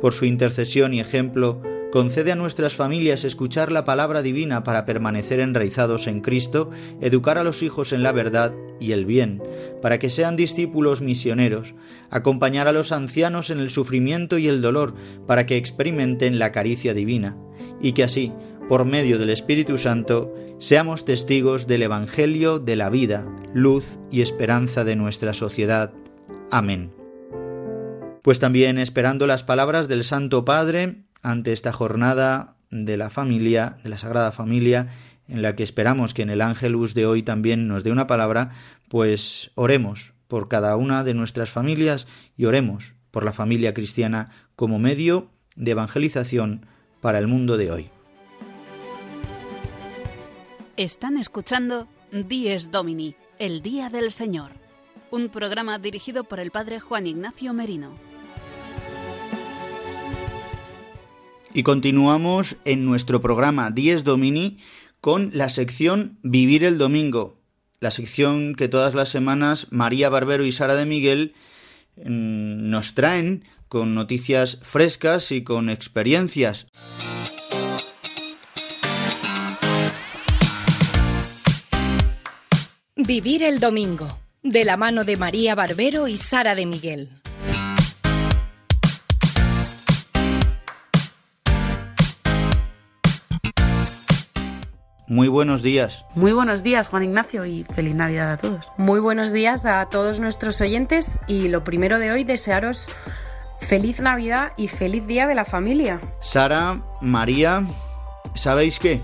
[0.00, 5.40] Por su intercesión y ejemplo, Concede a nuestras familias escuchar la palabra divina para permanecer
[5.40, 6.70] enraizados en Cristo,
[7.02, 9.42] educar a los hijos en la verdad y el bien,
[9.82, 11.74] para que sean discípulos misioneros,
[12.08, 14.94] acompañar a los ancianos en el sufrimiento y el dolor,
[15.26, 17.36] para que experimenten la caricia divina,
[17.78, 18.32] y que así,
[18.70, 24.84] por medio del Espíritu Santo, seamos testigos del Evangelio de la vida, luz y esperanza
[24.84, 25.92] de nuestra sociedad.
[26.50, 26.90] Amén.
[28.22, 33.90] Pues también esperando las palabras del Santo Padre, ante esta jornada de la familia, de
[33.90, 34.88] la Sagrada Familia,
[35.28, 38.50] en la que esperamos que en el Ángelus de hoy también nos dé una palabra,
[38.88, 42.06] pues oremos por cada una de nuestras familias
[42.36, 46.66] y oremos por la familia cristiana como medio de evangelización
[47.00, 47.90] para el mundo de hoy.
[50.76, 54.52] Están escuchando Dies Domini, el Día del Señor,
[55.10, 58.11] un programa dirigido por el Padre Juan Ignacio Merino.
[61.54, 64.58] Y continuamos en nuestro programa 10 Domini
[65.02, 67.36] con la sección Vivir el Domingo,
[67.78, 71.34] la sección que todas las semanas María Barbero y Sara de Miguel
[71.96, 76.66] mm, nos traen con noticias frescas y con experiencias.
[82.96, 84.08] Vivir el Domingo,
[84.42, 87.21] de la mano de María Barbero y Sara de Miguel.
[95.12, 96.06] Muy buenos días.
[96.14, 98.72] Muy buenos días, Juan Ignacio, y feliz Navidad a todos.
[98.78, 102.90] Muy buenos días a todos nuestros oyentes y lo primero de hoy, desearos
[103.60, 106.00] feliz Navidad y feliz Día de la Familia.
[106.18, 107.66] Sara, María,
[108.32, 109.02] ¿sabéis qué?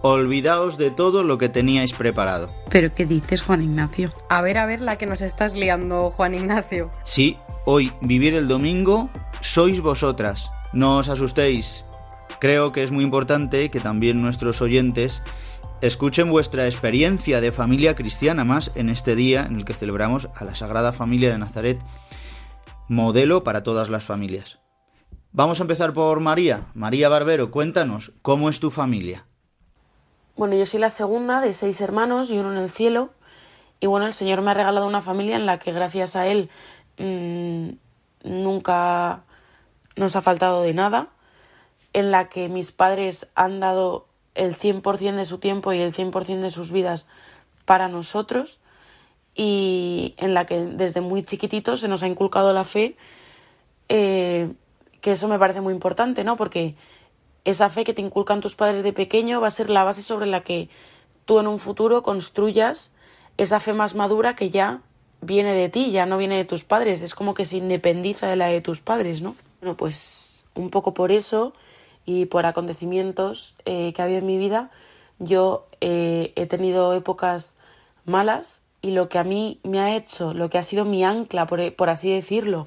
[0.00, 2.48] Olvidaos de todo lo que teníais preparado.
[2.70, 4.14] ¿Pero qué dices, Juan Ignacio?
[4.30, 6.90] A ver, a ver la que nos estás liando, Juan Ignacio.
[7.04, 7.36] Sí,
[7.66, 9.10] hoy, vivir el domingo,
[9.42, 10.50] sois vosotras.
[10.72, 11.84] No os asustéis,
[12.40, 15.22] Creo que es muy importante que también nuestros oyentes
[15.80, 20.44] escuchen vuestra experiencia de familia cristiana más en este día en el que celebramos a
[20.44, 21.80] la Sagrada Familia de Nazaret,
[22.88, 24.60] modelo para todas las familias.
[25.32, 26.66] Vamos a empezar por María.
[26.74, 29.26] María Barbero, cuéntanos, ¿cómo es tu familia?
[30.36, 33.10] Bueno, yo soy la segunda de seis hermanos y uno en el cielo.
[33.80, 36.50] Y bueno, el Señor me ha regalado una familia en la que gracias a Él
[36.98, 37.70] mmm,
[38.22, 39.24] nunca
[39.96, 41.08] nos ha faltado de nada
[41.98, 46.40] en la que mis padres han dado el 100% de su tiempo y el 100%
[46.40, 47.06] de sus vidas
[47.64, 48.60] para nosotros
[49.34, 52.96] y en la que desde muy chiquititos se nos ha inculcado la fe,
[53.88, 54.52] eh,
[55.00, 56.36] que eso me parece muy importante, ¿no?
[56.36, 56.74] Porque
[57.44, 60.26] esa fe que te inculcan tus padres de pequeño va a ser la base sobre
[60.26, 60.68] la que
[61.24, 62.92] tú en un futuro construyas
[63.36, 64.80] esa fe más madura que ya
[65.20, 68.36] viene de ti, ya no viene de tus padres, es como que se independiza de
[68.36, 69.36] la de tus padres, ¿no?
[69.60, 71.54] Bueno, pues un poco por eso
[72.08, 74.70] y por acontecimientos eh, que ha habido en mi vida,
[75.18, 77.54] yo eh, he tenido épocas
[78.06, 81.46] malas y lo que a mí me ha hecho, lo que ha sido mi ancla,
[81.46, 82.66] por, por así decirlo,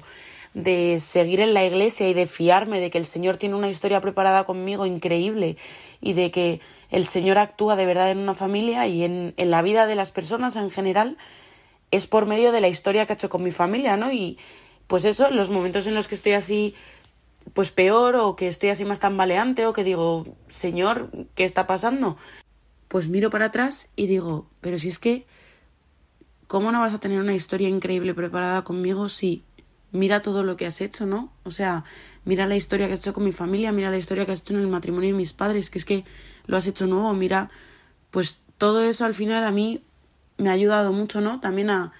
[0.54, 4.00] de seguir en la iglesia y de fiarme de que el Señor tiene una historia
[4.00, 5.56] preparada conmigo increíble
[6.00, 6.60] y de que
[6.92, 10.12] el Señor actúa de verdad en una familia y en, en la vida de las
[10.12, 11.16] personas en general,
[11.90, 14.12] es por medio de la historia que ha hecho con mi familia, ¿no?
[14.12, 14.38] Y
[14.86, 16.76] pues eso, los momentos en los que estoy así,
[17.54, 22.16] pues peor, o que estoy así más tambaleante, o que digo, Señor, ¿qué está pasando?
[22.88, 25.26] Pues miro para atrás y digo, pero si es que,
[26.46, 29.44] ¿cómo no vas a tener una historia increíble preparada conmigo si
[29.92, 31.32] mira todo lo que has hecho, ¿no?
[31.44, 31.84] O sea,
[32.24, 34.54] mira la historia que has hecho con mi familia, mira la historia que has hecho
[34.54, 36.04] en el matrimonio de mis padres, que es que
[36.46, 37.50] lo has hecho nuevo, mira,
[38.10, 39.82] pues todo eso al final a mí
[40.38, 41.40] me ha ayudado mucho, ¿no?
[41.40, 41.92] También a,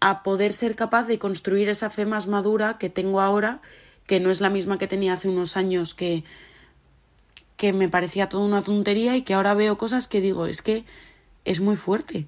[0.00, 3.60] a poder ser capaz de construir esa fe más madura que tengo ahora,
[4.06, 6.24] que no es la misma que tenía hace unos años, que,
[7.56, 10.84] que me parecía toda una tontería y que ahora veo cosas que digo, es que
[11.44, 12.26] es muy fuerte.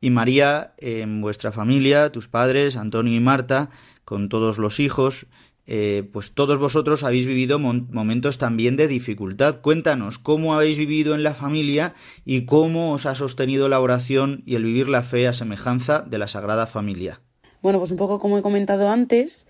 [0.00, 3.70] Y María, en vuestra familia, tus padres, Antonio y Marta,
[4.04, 5.26] con todos los hijos,
[5.66, 9.60] eh, pues todos vosotros habéis vivido momentos también de dificultad.
[9.60, 11.94] Cuéntanos cómo habéis vivido en la familia
[12.24, 16.18] y cómo os ha sostenido la oración y el vivir la fe a semejanza de
[16.18, 17.20] la Sagrada Familia.
[17.62, 19.46] Bueno, pues un poco como he comentado antes,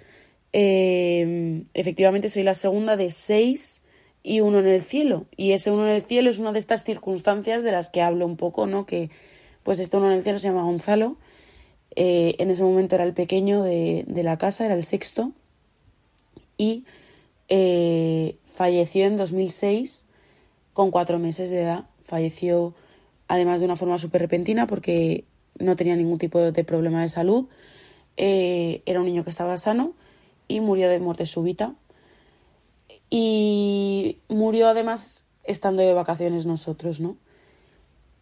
[0.53, 3.83] eh, efectivamente soy la segunda de seis
[4.23, 5.27] y uno en el cielo.
[5.37, 8.27] Y ese uno en el cielo es una de estas circunstancias de las que hablo
[8.27, 8.87] un poco, ¿no?
[8.87, 9.11] Que
[9.63, 11.17] pues este uno en el cielo se llama Gonzalo.
[11.95, 15.33] Eh, en ese momento era el pequeño de, de la casa, era el sexto
[16.57, 16.85] y
[17.49, 20.05] eh, falleció en 2006
[20.73, 21.85] con cuatro meses de edad.
[22.05, 22.75] Falleció
[23.29, 25.25] además de una forma súper repentina porque
[25.59, 27.47] no tenía ningún tipo de problema de salud.
[28.17, 29.95] Eh, era un niño que estaba sano
[30.49, 31.75] y murió de muerte súbita.
[33.11, 37.17] Y murió además estando de vacaciones nosotros, ¿no?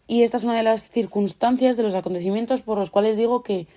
[0.07, 3.67] Y esta es una de las circunstancias, de los acontecimientos por los cuales digo que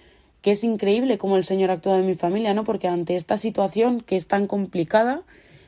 [0.44, 2.64] que es increíble cómo el Señor actúa en mi familia, ¿no?
[2.64, 5.22] Porque ante esta situación que es tan complicada,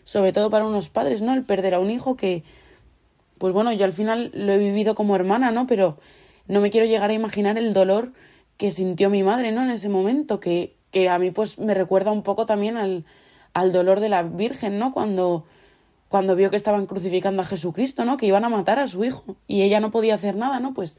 [0.05, 1.33] sobre todo para unos padres, ¿no?
[1.33, 2.43] El perder a un hijo que,
[3.39, 5.67] pues bueno, yo al final lo he vivido como hermana, ¿no?
[5.67, 5.97] Pero
[6.47, 8.13] no me quiero llegar a imaginar el dolor
[8.59, 9.63] que sintió mi madre, ¿no?
[9.63, 13.05] En ese momento, que, que a mí pues me recuerda un poco también al,
[13.55, 14.93] al dolor de la Virgen, ¿no?
[14.93, 15.45] Cuando,
[16.09, 18.17] cuando vio que estaban crucificando a Jesucristo, ¿no?
[18.17, 20.75] Que iban a matar a su hijo y ella no podía hacer nada, ¿no?
[20.75, 20.99] Pues,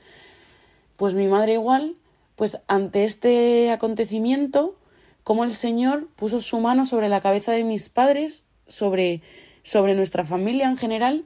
[0.96, 1.96] pues mi madre igual
[2.38, 4.78] pues ante este acontecimiento,
[5.24, 9.24] como el Señor puso su mano sobre la cabeza de mis padres, sobre,
[9.64, 11.26] sobre nuestra familia en general,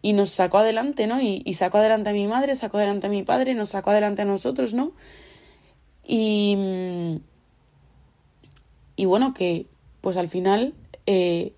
[0.00, 1.20] y nos sacó adelante, ¿no?
[1.20, 4.26] Y, sacó adelante a mi madre, sacó adelante a mi padre, nos sacó adelante a
[4.26, 4.92] nosotros, ¿no?
[6.06, 7.20] Y,
[8.96, 9.66] y bueno, que
[10.00, 10.74] pues al final
[11.06, 11.52] eh,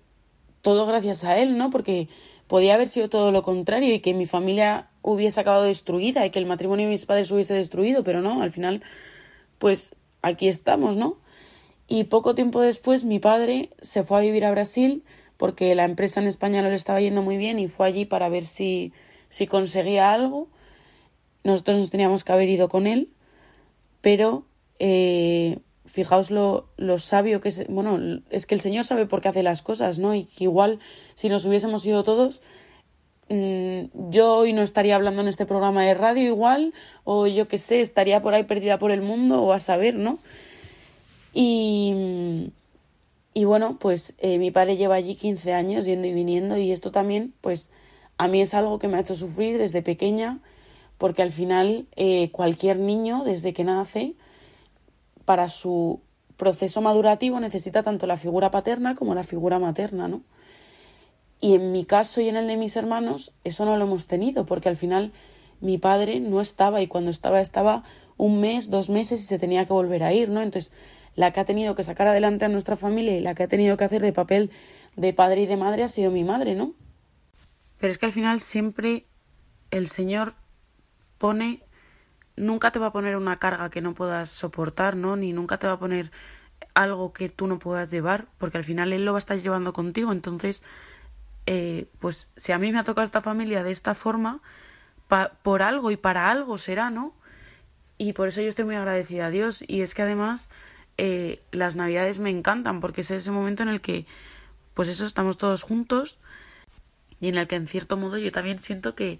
[0.61, 1.69] todo gracias a él, ¿no?
[1.69, 2.07] Porque
[2.47, 6.39] podía haber sido todo lo contrario y que mi familia hubiese acabado destruida y que
[6.39, 8.83] el matrimonio de mis padres hubiese destruido, pero no, al final,
[9.57, 11.17] pues aquí estamos, ¿no?
[11.87, 15.03] Y poco tiempo después mi padre se fue a vivir a Brasil
[15.37, 18.27] porque la empresa en España no le estaba yendo muy bien y fue allí para
[18.27, 18.91] ver si,
[19.29, 20.49] si conseguía algo.
[21.43, 23.13] Nosotros nos teníamos que haber ido con él,
[24.01, 24.45] pero
[24.79, 29.29] eh, fijaos lo, lo, sabio que es, bueno, es que el Señor sabe por qué
[29.29, 30.13] hace las cosas, ¿no?
[30.13, 30.79] Y que igual
[31.15, 32.41] si nos hubiésemos ido todos,
[33.29, 36.73] Mm, yo hoy no estaría hablando en este programa de radio igual,
[37.03, 40.19] o yo qué sé, estaría por ahí perdida por el mundo, o a saber, ¿no?
[41.33, 42.51] Y,
[43.33, 46.91] y bueno, pues eh, mi padre lleva allí 15 años yendo y viniendo, y esto
[46.91, 47.71] también, pues
[48.17, 50.39] a mí es algo que me ha hecho sufrir desde pequeña,
[50.97, 54.15] porque al final eh, cualquier niño, desde que nace,
[55.27, 55.99] para su
[56.37, 60.21] proceso madurativo necesita tanto la figura paterna como la figura materna, ¿no?
[61.41, 64.45] Y en mi caso y en el de mis hermanos, eso no lo hemos tenido,
[64.45, 65.11] porque al final
[65.59, 67.83] mi padre no estaba y cuando estaba estaba
[68.15, 70.41] un mes, dos meses y se tenía que volver a ir, ¿no?
[70.41, 70.71] Entonces,
[71.15, 73.75] la que ha tenido que sacar adelante a nuestra familia y la que ha tenido
[73.75, 74.49] que hacer de papel
[74.95, 76.73] de padre y de madre ha sido mi madre, ¿no?
[77.79, 79.05] Pero es que al final siempre
[79.71, 80.35] el Señor
[81.17, 81.63] pone,
[82.37, 85.15] nunca te va a poner una carga que no puedas soportar, ¿no?
[85.15, 86.11] Ni nunca te va a poner
[86.73, 89.73] algo que tú no puedas llevar, porque al final Él lo va a estar llevando
[89.73, 90.63] contigo, entonces
[91.45, 94.41] eh, pues si a mí me ha tocado esta familia de esta forma,
[95.43, 97.13] por algo y para algo será, ¿no?
[97.97, 99.63] y por eso yo estoy muy agradecida a Dios.
[99.67, 100.49] Y es que además
[100.97, 104.05] eh, las navidades me encantan porque es ese momento en el que,
[104.73, 106.19] pues eso, estamos todos juntos
[107.19, 109.19] y en el que en cierto modo yo también siento que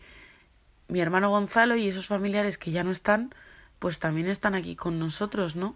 [0.88, 3.34] mi hermano Gonzalo y esos familiares que ya no están,
[3.80, 5.76] pues también están aquí con nosotros, ¿no?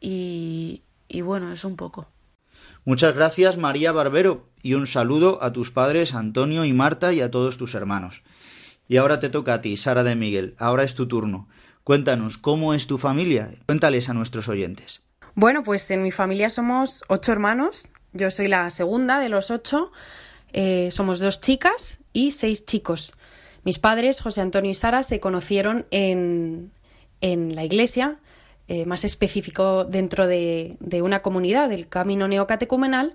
[0.00, 2.08] Y, y bueno, es un poco.
[2.84, 7.30] Muchas gracias María Barbero y un saludo a tus padres Antonio y Marta y a
[7.30, 8.22] todos tus hermanos.
[8.88, 11.48] Y ahora te toca a ti, Sara de Miguel, ahora es tu turno.
[11.84, 13.50] Cuéntanos, ¿cómo es tu familia?
[13.66, 15.02] Cuéntales a nuestros oyentes.
[15.34, 19.92] Bueno, pues en mi familia somos ocho hermanos, yo soy la segunda de los ocho,
[20.52, 23.12] eh, somos dos chicas y seis chicos.
[23.68, 26.72] Mis padres, José Antonio y Sara, se conocieron en,
[27.20, 28.16] en la iglesia,
[28.66, 33.12] eh, más específico dentro de, una comunidad, del camino neocatecumenal,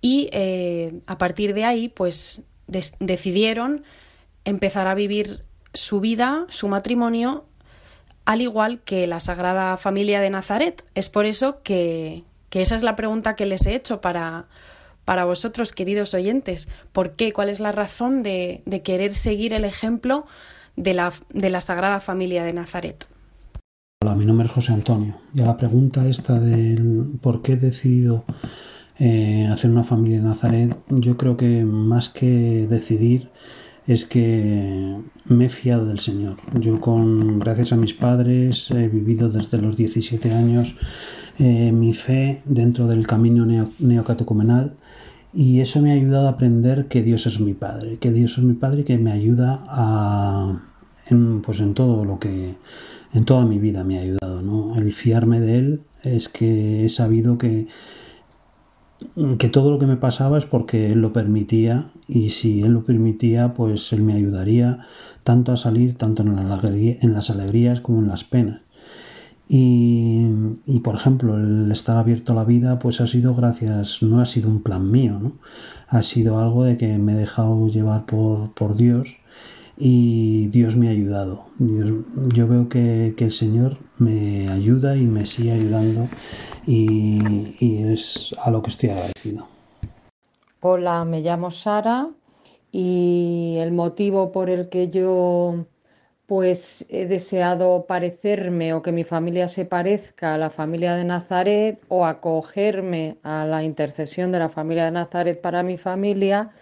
[0.00, 3.84] y eh, a partir de ahí, pues decidieron
[4.44, 7.44] empezar a vivir su vida, su matrimonio,
[8.24, 10.84] al igual que la Sagrada Familia de Nazaret.
[10.96, 14.48] Es por eso que, que esa es la pregunta que les he hecho para,
[15.06, 16.68] para vosotros, queridos oyentes.
[16.92, 17.32] ¿Por qué?
[17.32, 20.26] ¿Cuál es la razón de, de querer seguir el ejemplo
[20.76, 23.06] de la, de Sagrada Familia de Nazaret?
[24.02, 25.16] Hola, mi nombre es José Antonio.
[25.32, 28.24] Y a la pregunta esta del por qué he decidido
[28.98, 33.30] eh, hacer una familia en Nazaret, yo creo que más que decidir
[33.86, 34.96] es que
[35.26, 36.36] me he fiado del Señor.
[36.58, 40.74] Yo con gracias a mis padres he vivido desde los 17 años
[41.38, 43.46] eh, mi fe dentro del camino
[43.78, 44.74] neocatecumenal
[45.36, 48.44] y eso me ha ayudado a aprender que Dios es mi Padre, que Dios es
[48.44, 50.62] mi Padre y que me ayuda a,
[51.08, 52.54] en, pues en todo lo que
[53.12, 54.76] en toda mi vida me ha ayudado, ¿no?
[54.76, 57.68] El fiarme de él es que he sabido que,
[59.38, 62.84] que todo lo que me pasaba es porque él lo permitía y si él lo
[62.84, 64.86] permitía, pues él me ayudaría
[65.22, 68.60] tanto a salir, tanto en, en las alegrías como en las penas.
[69.48, 74.26] Y, por ejemplo, el estar abierto a la vida, pues ha sido gracias, no ha
[74.26, 75.32] sido un plan mío, ¿no?
[75.88, 79.18] Ha sido algo de que me he dejado llevar por, por Dios
[79.76, 81.46] y Dios me ha ayudado.
[81.58, 86.08] yo veo que, el Señor me ayuda y me sigue ayudando
[86.66, 89.46] y, y es a lo que estoy agradecido.
[90.60, 92.08] Hola, me llamo Sara
[92.72, 95.66] y el motivo por el que yo
[96.26, 101.80] pues he deseado parecerme o que mi familia se parezca a la familia de Nazaret
[101.88, 106.52] o acogerme a la intercesión de la familia de Nazaret para mi familia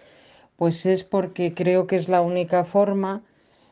[0.57, 3.23] pues es porque creo que es la única forma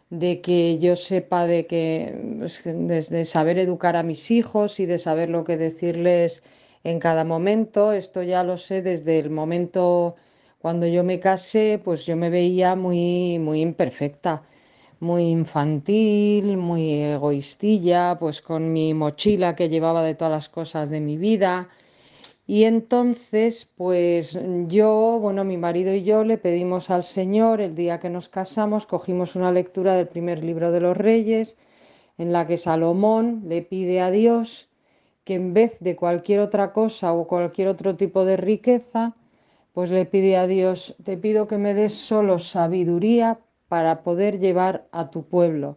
[0.10, 5.00] de que yo sepa de que pues, de saber educar a mis hijos y de
[5.00, 6.44] saber lo que decirles
[6.84, 7.94] en cada momento.
[7.94, 10.16] Esto ya lo sé desde el momento
[10.60, 14.44] cuando yo me casé, pues yo me veía muy muy imperfecta,
[15.04, 21.02] muy infantil, muy egoístilla, pues con mi mochila que llevaba de todas las cosas de
[21.02, 21.70] mi vida.
[22.48, 24.38] Y entonces, pues
[24.68, 28.86] yo, bueno, mi marido y yo le pedimos al Señor el día que nos casamos,
[28.86, 31.58] cogimos una lectura del primer libro de los reyes,
[32.18, 34.70] en la que Salomón le pide a Dios
[35.24, 39.16] que en vez de cualquier otra cosa o cualquier otro tipo de riqueza,
[39.74, 43.40] pues le pide a Dios, te pido que me des solo sabiduría
[43.74, 45.70] para poder llevar a tu pueblo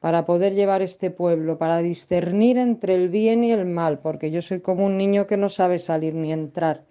[0.00, 4.40] para poder llevar este pueblo, para discernir entre el bien y el mal, porque yo
[4.42, 6.84] soy como un niño que no sabe salir ni entrar.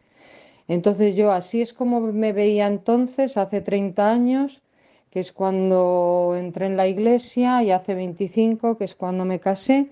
[0.68, 4.64] Entonces yo así es como me veía entonces, hace 30 años,
[5.12, 9.92] que es cuando entré en la iglesia, y hace 25, que es cuando me casé,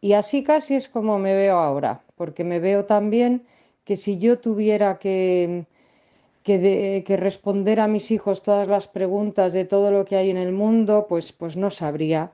[0.00, 3.42] y así casi es como me veo ahora, porque me veo también
[3.84, 5.66] que si yo tuviera que,
[6.42, 10.52] que, responder a mis hijos todas las preguntas de todo lo que hay en el
[10.52, 12.32] mundo, pues, pues no sabría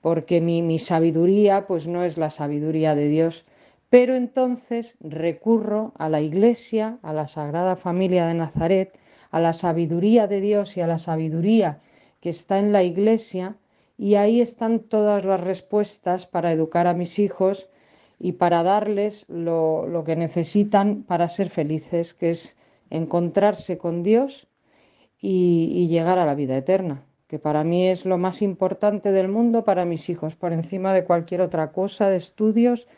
[0.00, 3.46] porque mi, sabiduría pues no es la sabiduría de Dios,
[3.90, 8.96] pero entonces recurro a la Iglesia, a la Sagrada Familia de Nazaret,
[9.30, 11.80] a la sabiduría de Dios y a la sabiduría
[12.20, 13.56] que está en la Iglesia,
[13.96, 17.68] y ahí están todas las respuestas para educar a mis hijos
[18.20, 22.57] y para darles lo que necesitan para ser felices, que es
[22.90, 24.48] encontrarse con Dios
[25.20, 29.62] y llegar a la vida eterna que para mí es lo más importante del mundo
[29.62, 32.88] para mis hijos, por encima de cualquier otra cosa, de estudios,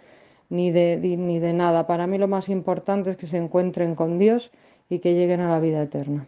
[0.48, 1.88] ni de, ni de nada.
[1.88, 4.52] Para mí lo más importante es que se encuentren con Dios
[4.88, 6.26] y que lleguen a la vida eterna.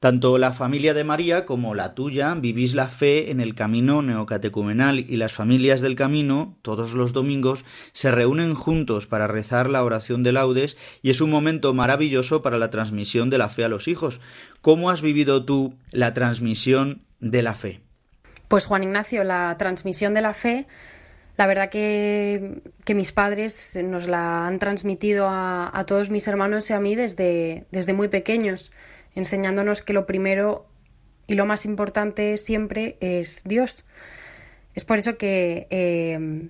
[0.00, 5.00] Tanto la familia de María como la tuya vivís la fe en el camino neocatecumenal
[5.00, 10.22] y las familias del camino, todos los domingos, se reúnen juntos para rezar la oración
[10.22, 13.88] de laudes y es un momento maravilloso para la transmisión de la fe a los
[13.88, 14.20] hijos.
[14.60, 17.80] ¿Cómo has vivido tú la transmisión de la fe?
[18.48, 20.66] Pues Juan Ignacio, la transmisión de la fe
[21.36, 22.62] La verdad que,
[22.94, 27.66] mis padres nos la han transmitido a, a, todos mis hermanos y a mí desde,
[27.70, 28.72] desde muy pequeños,
[29.16, 30.66] enseñándonos que lo primero
[31.26, 33.84] y lo más importante siempre es Dios.
[34.74, 36.48] Es por eso que, eh,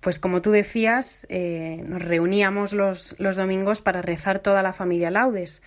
[0.00, 5.10] pues como tú decías, eh, nos reuníamos los, los, domingos para rezar toda la familia
[5.10, 5.62] Laudes,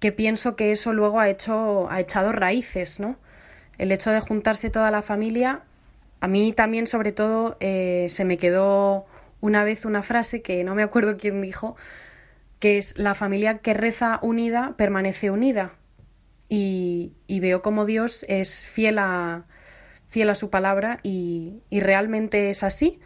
[0.00, 3.16] que pienso que eso luego ha, hecho, ha echado raíces, ¿no?
[3.78, 5.62] El hecho de juntarse toda la familia,
[6.20, 9.06] a mí también sobre todo eh, se me quedó
[9.40, 11.76] una vez una frase que no me acuerdo quién dijo,
[12.58, 15.78] que es la familia que reza unida permanece unida
[16.48, 19.46] y, veo como Dios es fiel a,
[20.08, 23.00] fiel a su palabra y, realmente es así.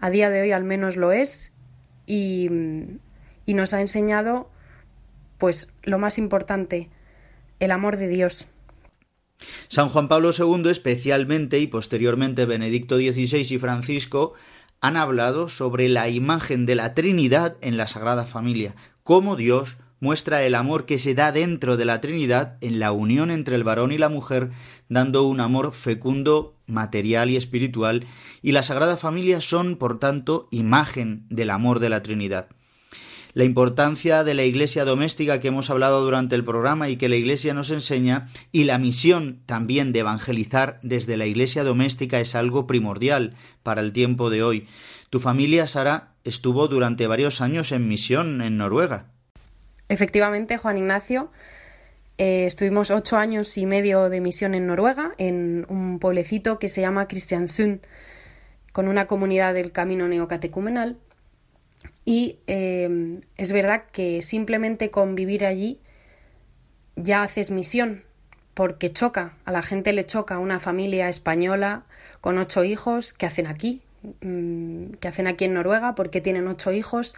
[0.00, 1.52] A día de hoy al menos lo es
[2.06, 2.48] y,
[3.46, 4.50] y nos ha enseñado
[5.38, 6.90] pues lo más importante,
[7.60, 8.48] el amor de Dios.
[9.68, 14.34] San Juan Pablo II especialmente y posteriormente Benedicto XVI y Francisco
[14.80, 18.74] han hablado sobre la imagen de la Trinidad en la Sagrada Familia,
[19.08, 23.30] cómo Dios muestra el amor que se da dentro de la Trinidad en la unión
[23.30, 24.50] entre el varón y la mujer,
[24.90, 28.04] dando un amor fecundo, material y espiritual,
[28.42, 32.48] y la Sagrada Familia son, por tanto, imagen del amor de la Trinidad.
[33.32, 37.16] La importancia de la iglesia doméstica que hemos hablado durante el programa y que la
[37.16, 42.66] iglesia nos enseña, y la misión también de evangelizar desde la iglesia doméstica es algo
[42.66, 44.66] primordial para el tiempo de hoy.
[45.10, 49.06] Tu familia, Sara, estuvo durante varios años en misión en Noruega.
[49.88, 51.30] Efectivamente, Juan Ignacio,
[52.18, 56.82] eh, estuvimos ocho años y medio de misión en Noruega, en un pueblecito que se
[56.82, 57.80] llama Kristiansund,
[58.72, 60.98] con una comunidad del camino neocatecumenal.
[62.04, 65.80] Y eh, es verdad que simplemente con vivir allí
[66.96, 68.04] ya haces misión,
[68.52, 71.84] porque choca, a la gente le choca una familia española
[72.20, 73.82] con ocho hijos, que hacen aquí?
[74.20, 75.94] Mm, ¿Qué hacen aquí en Noruega?
[75.94, 77.14] porque tienen ocho hijos?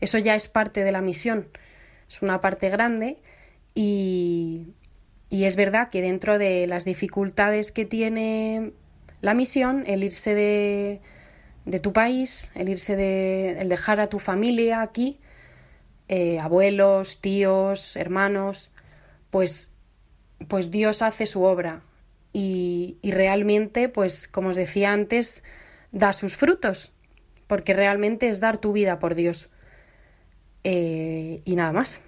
[0.00, 1.48] Eso ya es parte de la misión
[2.08, 3.18] es una parte grande
[3.74, 4.68] y,
[5.30, 8.72] es verdad que dentro de las dificultades que tiene
[9.20, 11.00] la misión, el irse de,
[11.64, 15.18] de tu país, el irse de, el dejar a tu familia aquí,
[16.08, 18.70] eh, abuelos, tíos, hermanos,
[19.30, 19.70] pues,
[20.46, 21.82] pues Dios hace su obra
[22.32, 25.42] y, y, realmente, pues como os decía antes,
[25.94, 26.92] da sus frutos,
[27.46, 29.48] porque realmente es dar tu vida por Dios.
[30.64, 32.02] Eh, y nada más.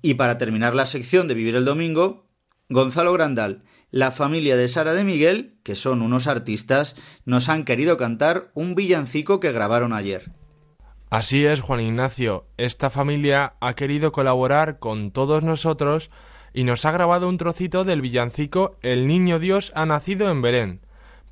[0.00, 2.26] Y para terminar la sección de Vivir el Domingo,
[2.68, 7.96] Gonzalo Grandal, la familia de Sara de Miguel, que son unos artistas, nos han querido
[7.98, 10.32] cantar un villancico que grabaron ayer.
[11.10, 12.46] Así es, Juan Ignacio.
[12.56, 16.10] Esta familia ha querido colaborar con todos nosotros
[16.54, 20.81] y nos ha grabado un trocito del villancico El Niño Dios ha nacido en Belén,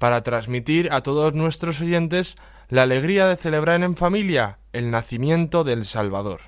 [0.01, 2.37] para transmitir a todos nuestros oyentes
[2.71, 6.41] la alegría de celebrar en familia el nacimiento del Salvador.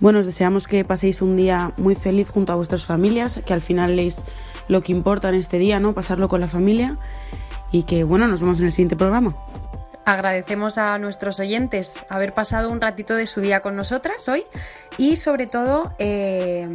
[0.00, 3.60] Bueno, os deseamos que paséis un día muy feliz junto a vuestras familias, que al
[3.60, 4.24] final es
[4.68, 5.94] lo que importa en este día, ¿no?
[5.94, 6.98] Pasarlo con la familia
[7.70, 9.36] y que, bueno, nos vemos en el siguiente programa.
[10.04, 14.44] Agradecemos a nuestros oyentes haber pasado un ratito de su día con nosotras hoy
[14.98, 16.68] y sobre todo eh,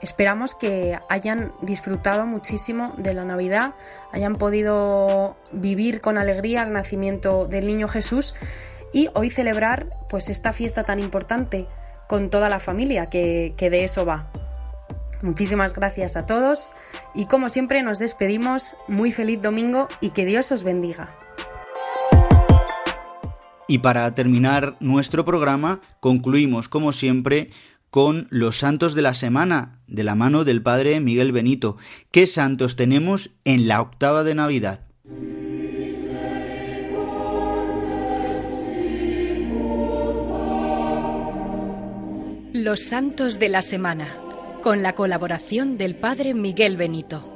[0.00, 3.74] esperamos que hayan disfrutado muchísimo de la Navidad,
[4.12, 8.34] hayan podido vivir con alegría el nacimiento del niño Jesús
[8.94, 11.66] y hoy celebrar pues esta fiesta tan importante
[12.10, 14.32] con toda la familia, que, que de eso va.
[15.22, 16.72] Muchísimas gracias a todos
[17.14, 18.76] y como siempre nos despedimos.
[18.88, 21.14] Muy feliz domingo y que Dios os bendiga.
[23.68, 27.50] Y para terminar nuestro programa, concluimos como siempre
[27.90, 31.76] con los santos de la semana, de la mano del Padre Miguel Benito.
[32.10, 34.80] ¿Qué santos tenemos en la octava de Navidad?
[42.62, 44.06] Los santos de la semana.
[44.62, 47.26] con la colaboración del Padre Miguel Benito.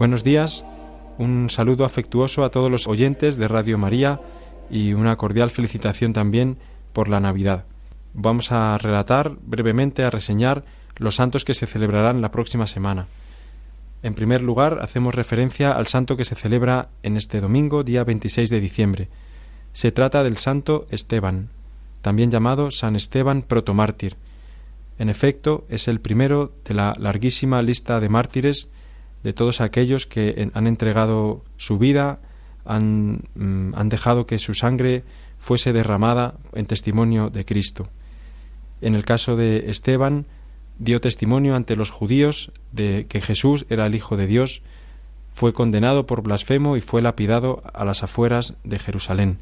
[0.00, 0.64] Buenos días,
[1.16, 4.20] un saludo afectuoso a todos los oyentes de Radio María
[4.68, 6.58] y una cordial felicitación también
[6.92, 7.66] por la Navidad.
[8.14, 10.64] Vamos a relatar brevemente, a reseñar
[10.96, 13.06] los santos que se celebrarán la próxima semana.
[14.02, 18.48] En primer lugar, hacemos referencia al santo que se celebra en este domingo, día 26
[18.48, 19.08] de diciembre.
[19.72, 21.48] Se trata del santo Esteban,
[22.00, 24.16] también llamado San Esteban protomártir.
[24.98, 28.68] En efecto, es el primero de la larguísima lista de mártires
[29.24, 32.20] de todos aquellos que han entregado su vida,
[32.64, 35.02] han, mm, han dejado que su sangre
[35.38, 37.88] fuese derramada en testimonio de Cristo.
[38.80, 40.26] En el caso de Esteban,
[40.78, 44.62] dio testimonio ante los judíos de que Jesús era el Hijo de Dios,
[45.30, 49.38] fue condenado por blasfemo y fue lapidado a las afueras de Jerusalén.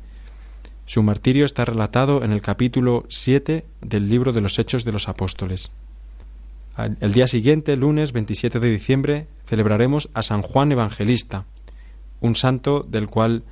[0.85, 5.09] Su martirio está relatado en el capítulo 7 del libro de los Hechos de los
[5.09, 5.73] Apóstoles.
[7.01, 11.45] El día siguiente, lunes 27 de diciembre, celebraremos a San Juan Evangelista,
[12.21, 13.45] un santo del cual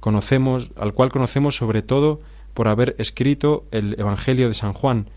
[0.00, 2.20] conocemos, al cual conocemos sobre todo
[2.54, 5.10] por haber escrito el Evangelio de San Juan,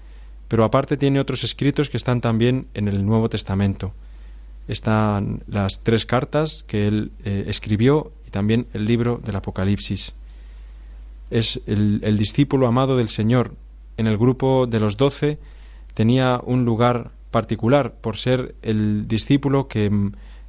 [0.52, 3.94] pero aparte tiene otros escritos que están también en el Nuevo Testamento.
[4.68, 10.14] Están las tres cartas que él eh, escribió y también el libro del Apocalipsis.
[11.30, 13.56] Es el, discípulo amado del Señor.
[13.96, 15.40] En el grupo de los doce
[15.94, 19.90] tenía un lugar particular por ser el discípulo que,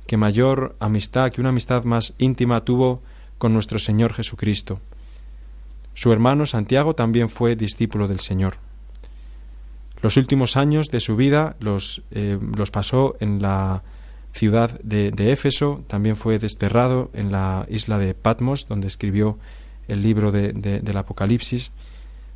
[0.09, 3.03] que mayor amistad, que una amistad más íntima tuvo
[3.39, 4.81] con nuestro Señor Jesucristo.
[5.95, 8.57] Su hermano Santiago también fue discípulo del Señor.
[10.03, 13.85] Los últimos años de su vida los, eh, los pasó en la
[14.33, 19.39] ciudad de, Éfeso, también fue desterrado en la isla de Patmos, donde escribió
[19.87, 21.71] el libro de, del Apocalipsis.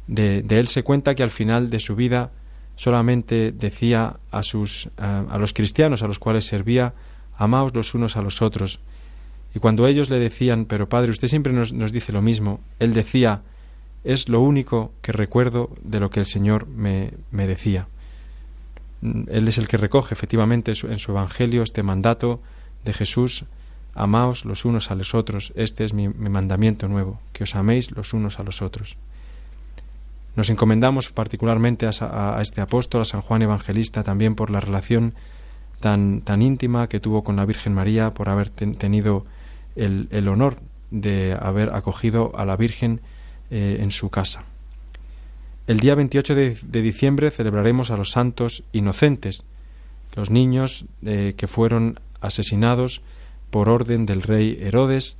[0.07, 2.31] De, él se cuenta que al final de su vida
[2.77, 6.95] solamente decía a, sus, a, los cristianos a los cuales servía,
[7.37, 8.81] amaos los unos a los otros.
[9.55, 12.93] Y cuando ellos le decían, pero Padre, usted siempre nos, nos dice lo mismo, él
[12.93, 13.43] decía,
[14.07, 17.89] es lo único que recuerdo de lo que el Señor me, me decía.
[19.03, 22.41] Él es el que recoge efectivamente en su Evangelio este mandato
[22.85, 23.45] de Jesús,
[23.95, 28.15] amaos los unos a los otros, este es mi, mandamiento nuevo, que os améis los
[28.15, 28.97] unos a los otros.
[30.37, 35.15] Nos encomendamos particularmente a, este apóstol, a San Juan Evangelista, también por la relación
[35.81, 39.25] tan, tan íntima que tuvo con la Virgen María, por haber tenido
[39.75, 40.59] el, el honor
[40.91, 43.01] de haber acogido a la Virgen
[43.51, 44.45] eh, en su casa.
[45.67, 49.43] El día 28 de, diciembre celebraremos a los santos inocentes,
[50.15, 53.03] los niños eh, que fueron asesinados
[53.51, 55.17] por orden del rey Herodes,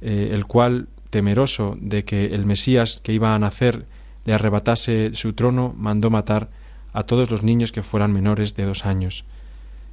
[0.00, 3.84] eh, el cual, temeroso de que el Mesías que iba a nacer
[4.24, 6.50] le arrebatase su trono, mandó matar
[6.92, 9.24] a todos los niños que fueran menores de dos años.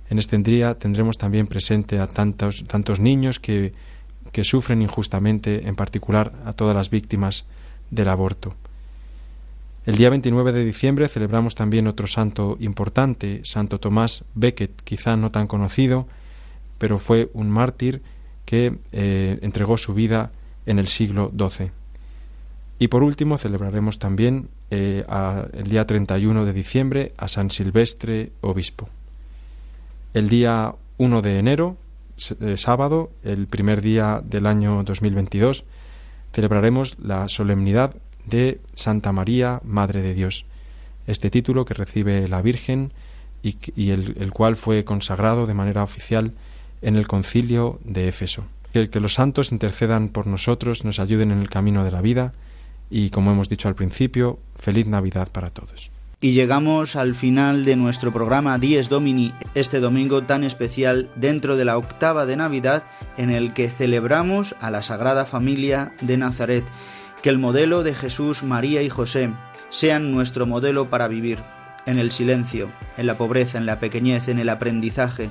[0.10, 3.74] En este día tendremos también presente a tantos, tantos niños que,
[4.32, 7.46] que sufren injustamente, en particular a todas las víctimas
[7.90, 8.56] del aborto.
[9.86, 15.32] El día 29 de diciembre celebramos también otro santo importante, Santo Tomás Becket, quizá no
[15.32, 16.08] tan conocido,
[16.78, 18.02] pero fue un mártir
[18.46, 20.32] que eh, entregó su vida
[20.66, 21.72] en el siglo XII.
[22.80, 25.06] Y por último celebraremos también eh,
[25.54, 28.90] el día 31 de diciembre a San Silvestre, obispo.
[30.14, 31.78] El día 1 de enero,
[32.42, 35.64] eh, sábado, el primer día del año 2022,
[36.38, 37.96] celebraremos la solemnidad
[38.28, 40.46] de Santa María, Madre de Dios.
[41.08, 42.94] Este título que recibe la Virgen
[43.42, 46.34] y, el, cual fue consagrado de manera oficial
[46.84, 48.44] en el concilio de Éfeso.
[48.72, 52.36] Que, que los santos intercedan por nosotros, nos ayuden en el camino de la vida
[52.92, 55.90] y, como hemos dicho al principio, feliz Navidad para todos.
[56.20, 61.64] Y llegamos al final de nuestro programa Dies Domini, este domingo tan especial dentro de
[61.64, 62.86] la octava de Navidad
[63.18, 66.64] en el que celebramos a la Sagrada Familia de Nazaret.
[67.22, 69.30] Que el modelo de Jesús, María y José
[69.70, 71.38] sean nuestro modelo para vivir,
[71.86, 75.30] en el silencio, en la pobreza, en la pequeñez, en el aprendizaje,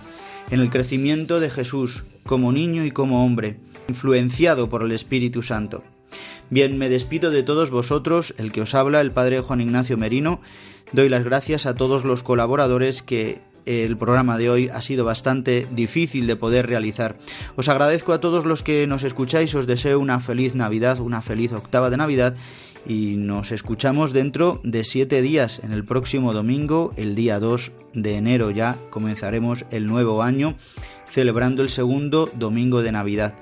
[0.51, 3.59] en el crecimiento de Jesús como niño y como hombre,
[3.89, 5.83] influenciado por el Espíritu Santo.
[6.49, 10.41] Bien, me despido de todos vosotros, el que os habla, el Padre Juan Ignacio Merino,
[10.93, 15.67] Doy las gracias a todos los colaboradores que el programa de hoy ha sido bastante
[15.73, 17.17] difícil de poder realizar.
[17.57, 21.53] Os agradezco a todos los que nos escucháis, os deseo una feliz Navidad, una feliz
[21.53, 22.37] octava de Navidad
[22.87, 28.15] y nos escuchamos dentro de siete días, en el próximo domingo, el día 2 de
[28.15, 30.55] enero ya comenzaremos el nuevo año
[31.11, 33.35] celebrando el segundo domingo de Navidad.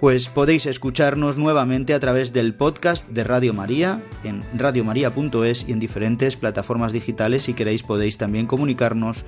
[0.00, 5.80] Pues podéis escucharnos nuevamente a través del podcast de Radio María en radiomaria.es y en
[5.80, 7.42] diferentes plataformas digitales.
[7.44, 9.24] Si queréis podéis también comunicarnos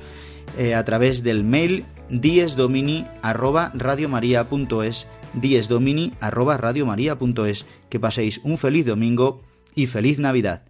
[0.58, 7.64] eh, a través del mail diesdomini@radiomaria.es diesdomini@radiomaria.es.
[7.88, 9.42] Que paséis un feliz domingo
[9.74, 10.69] y feliz Navidad.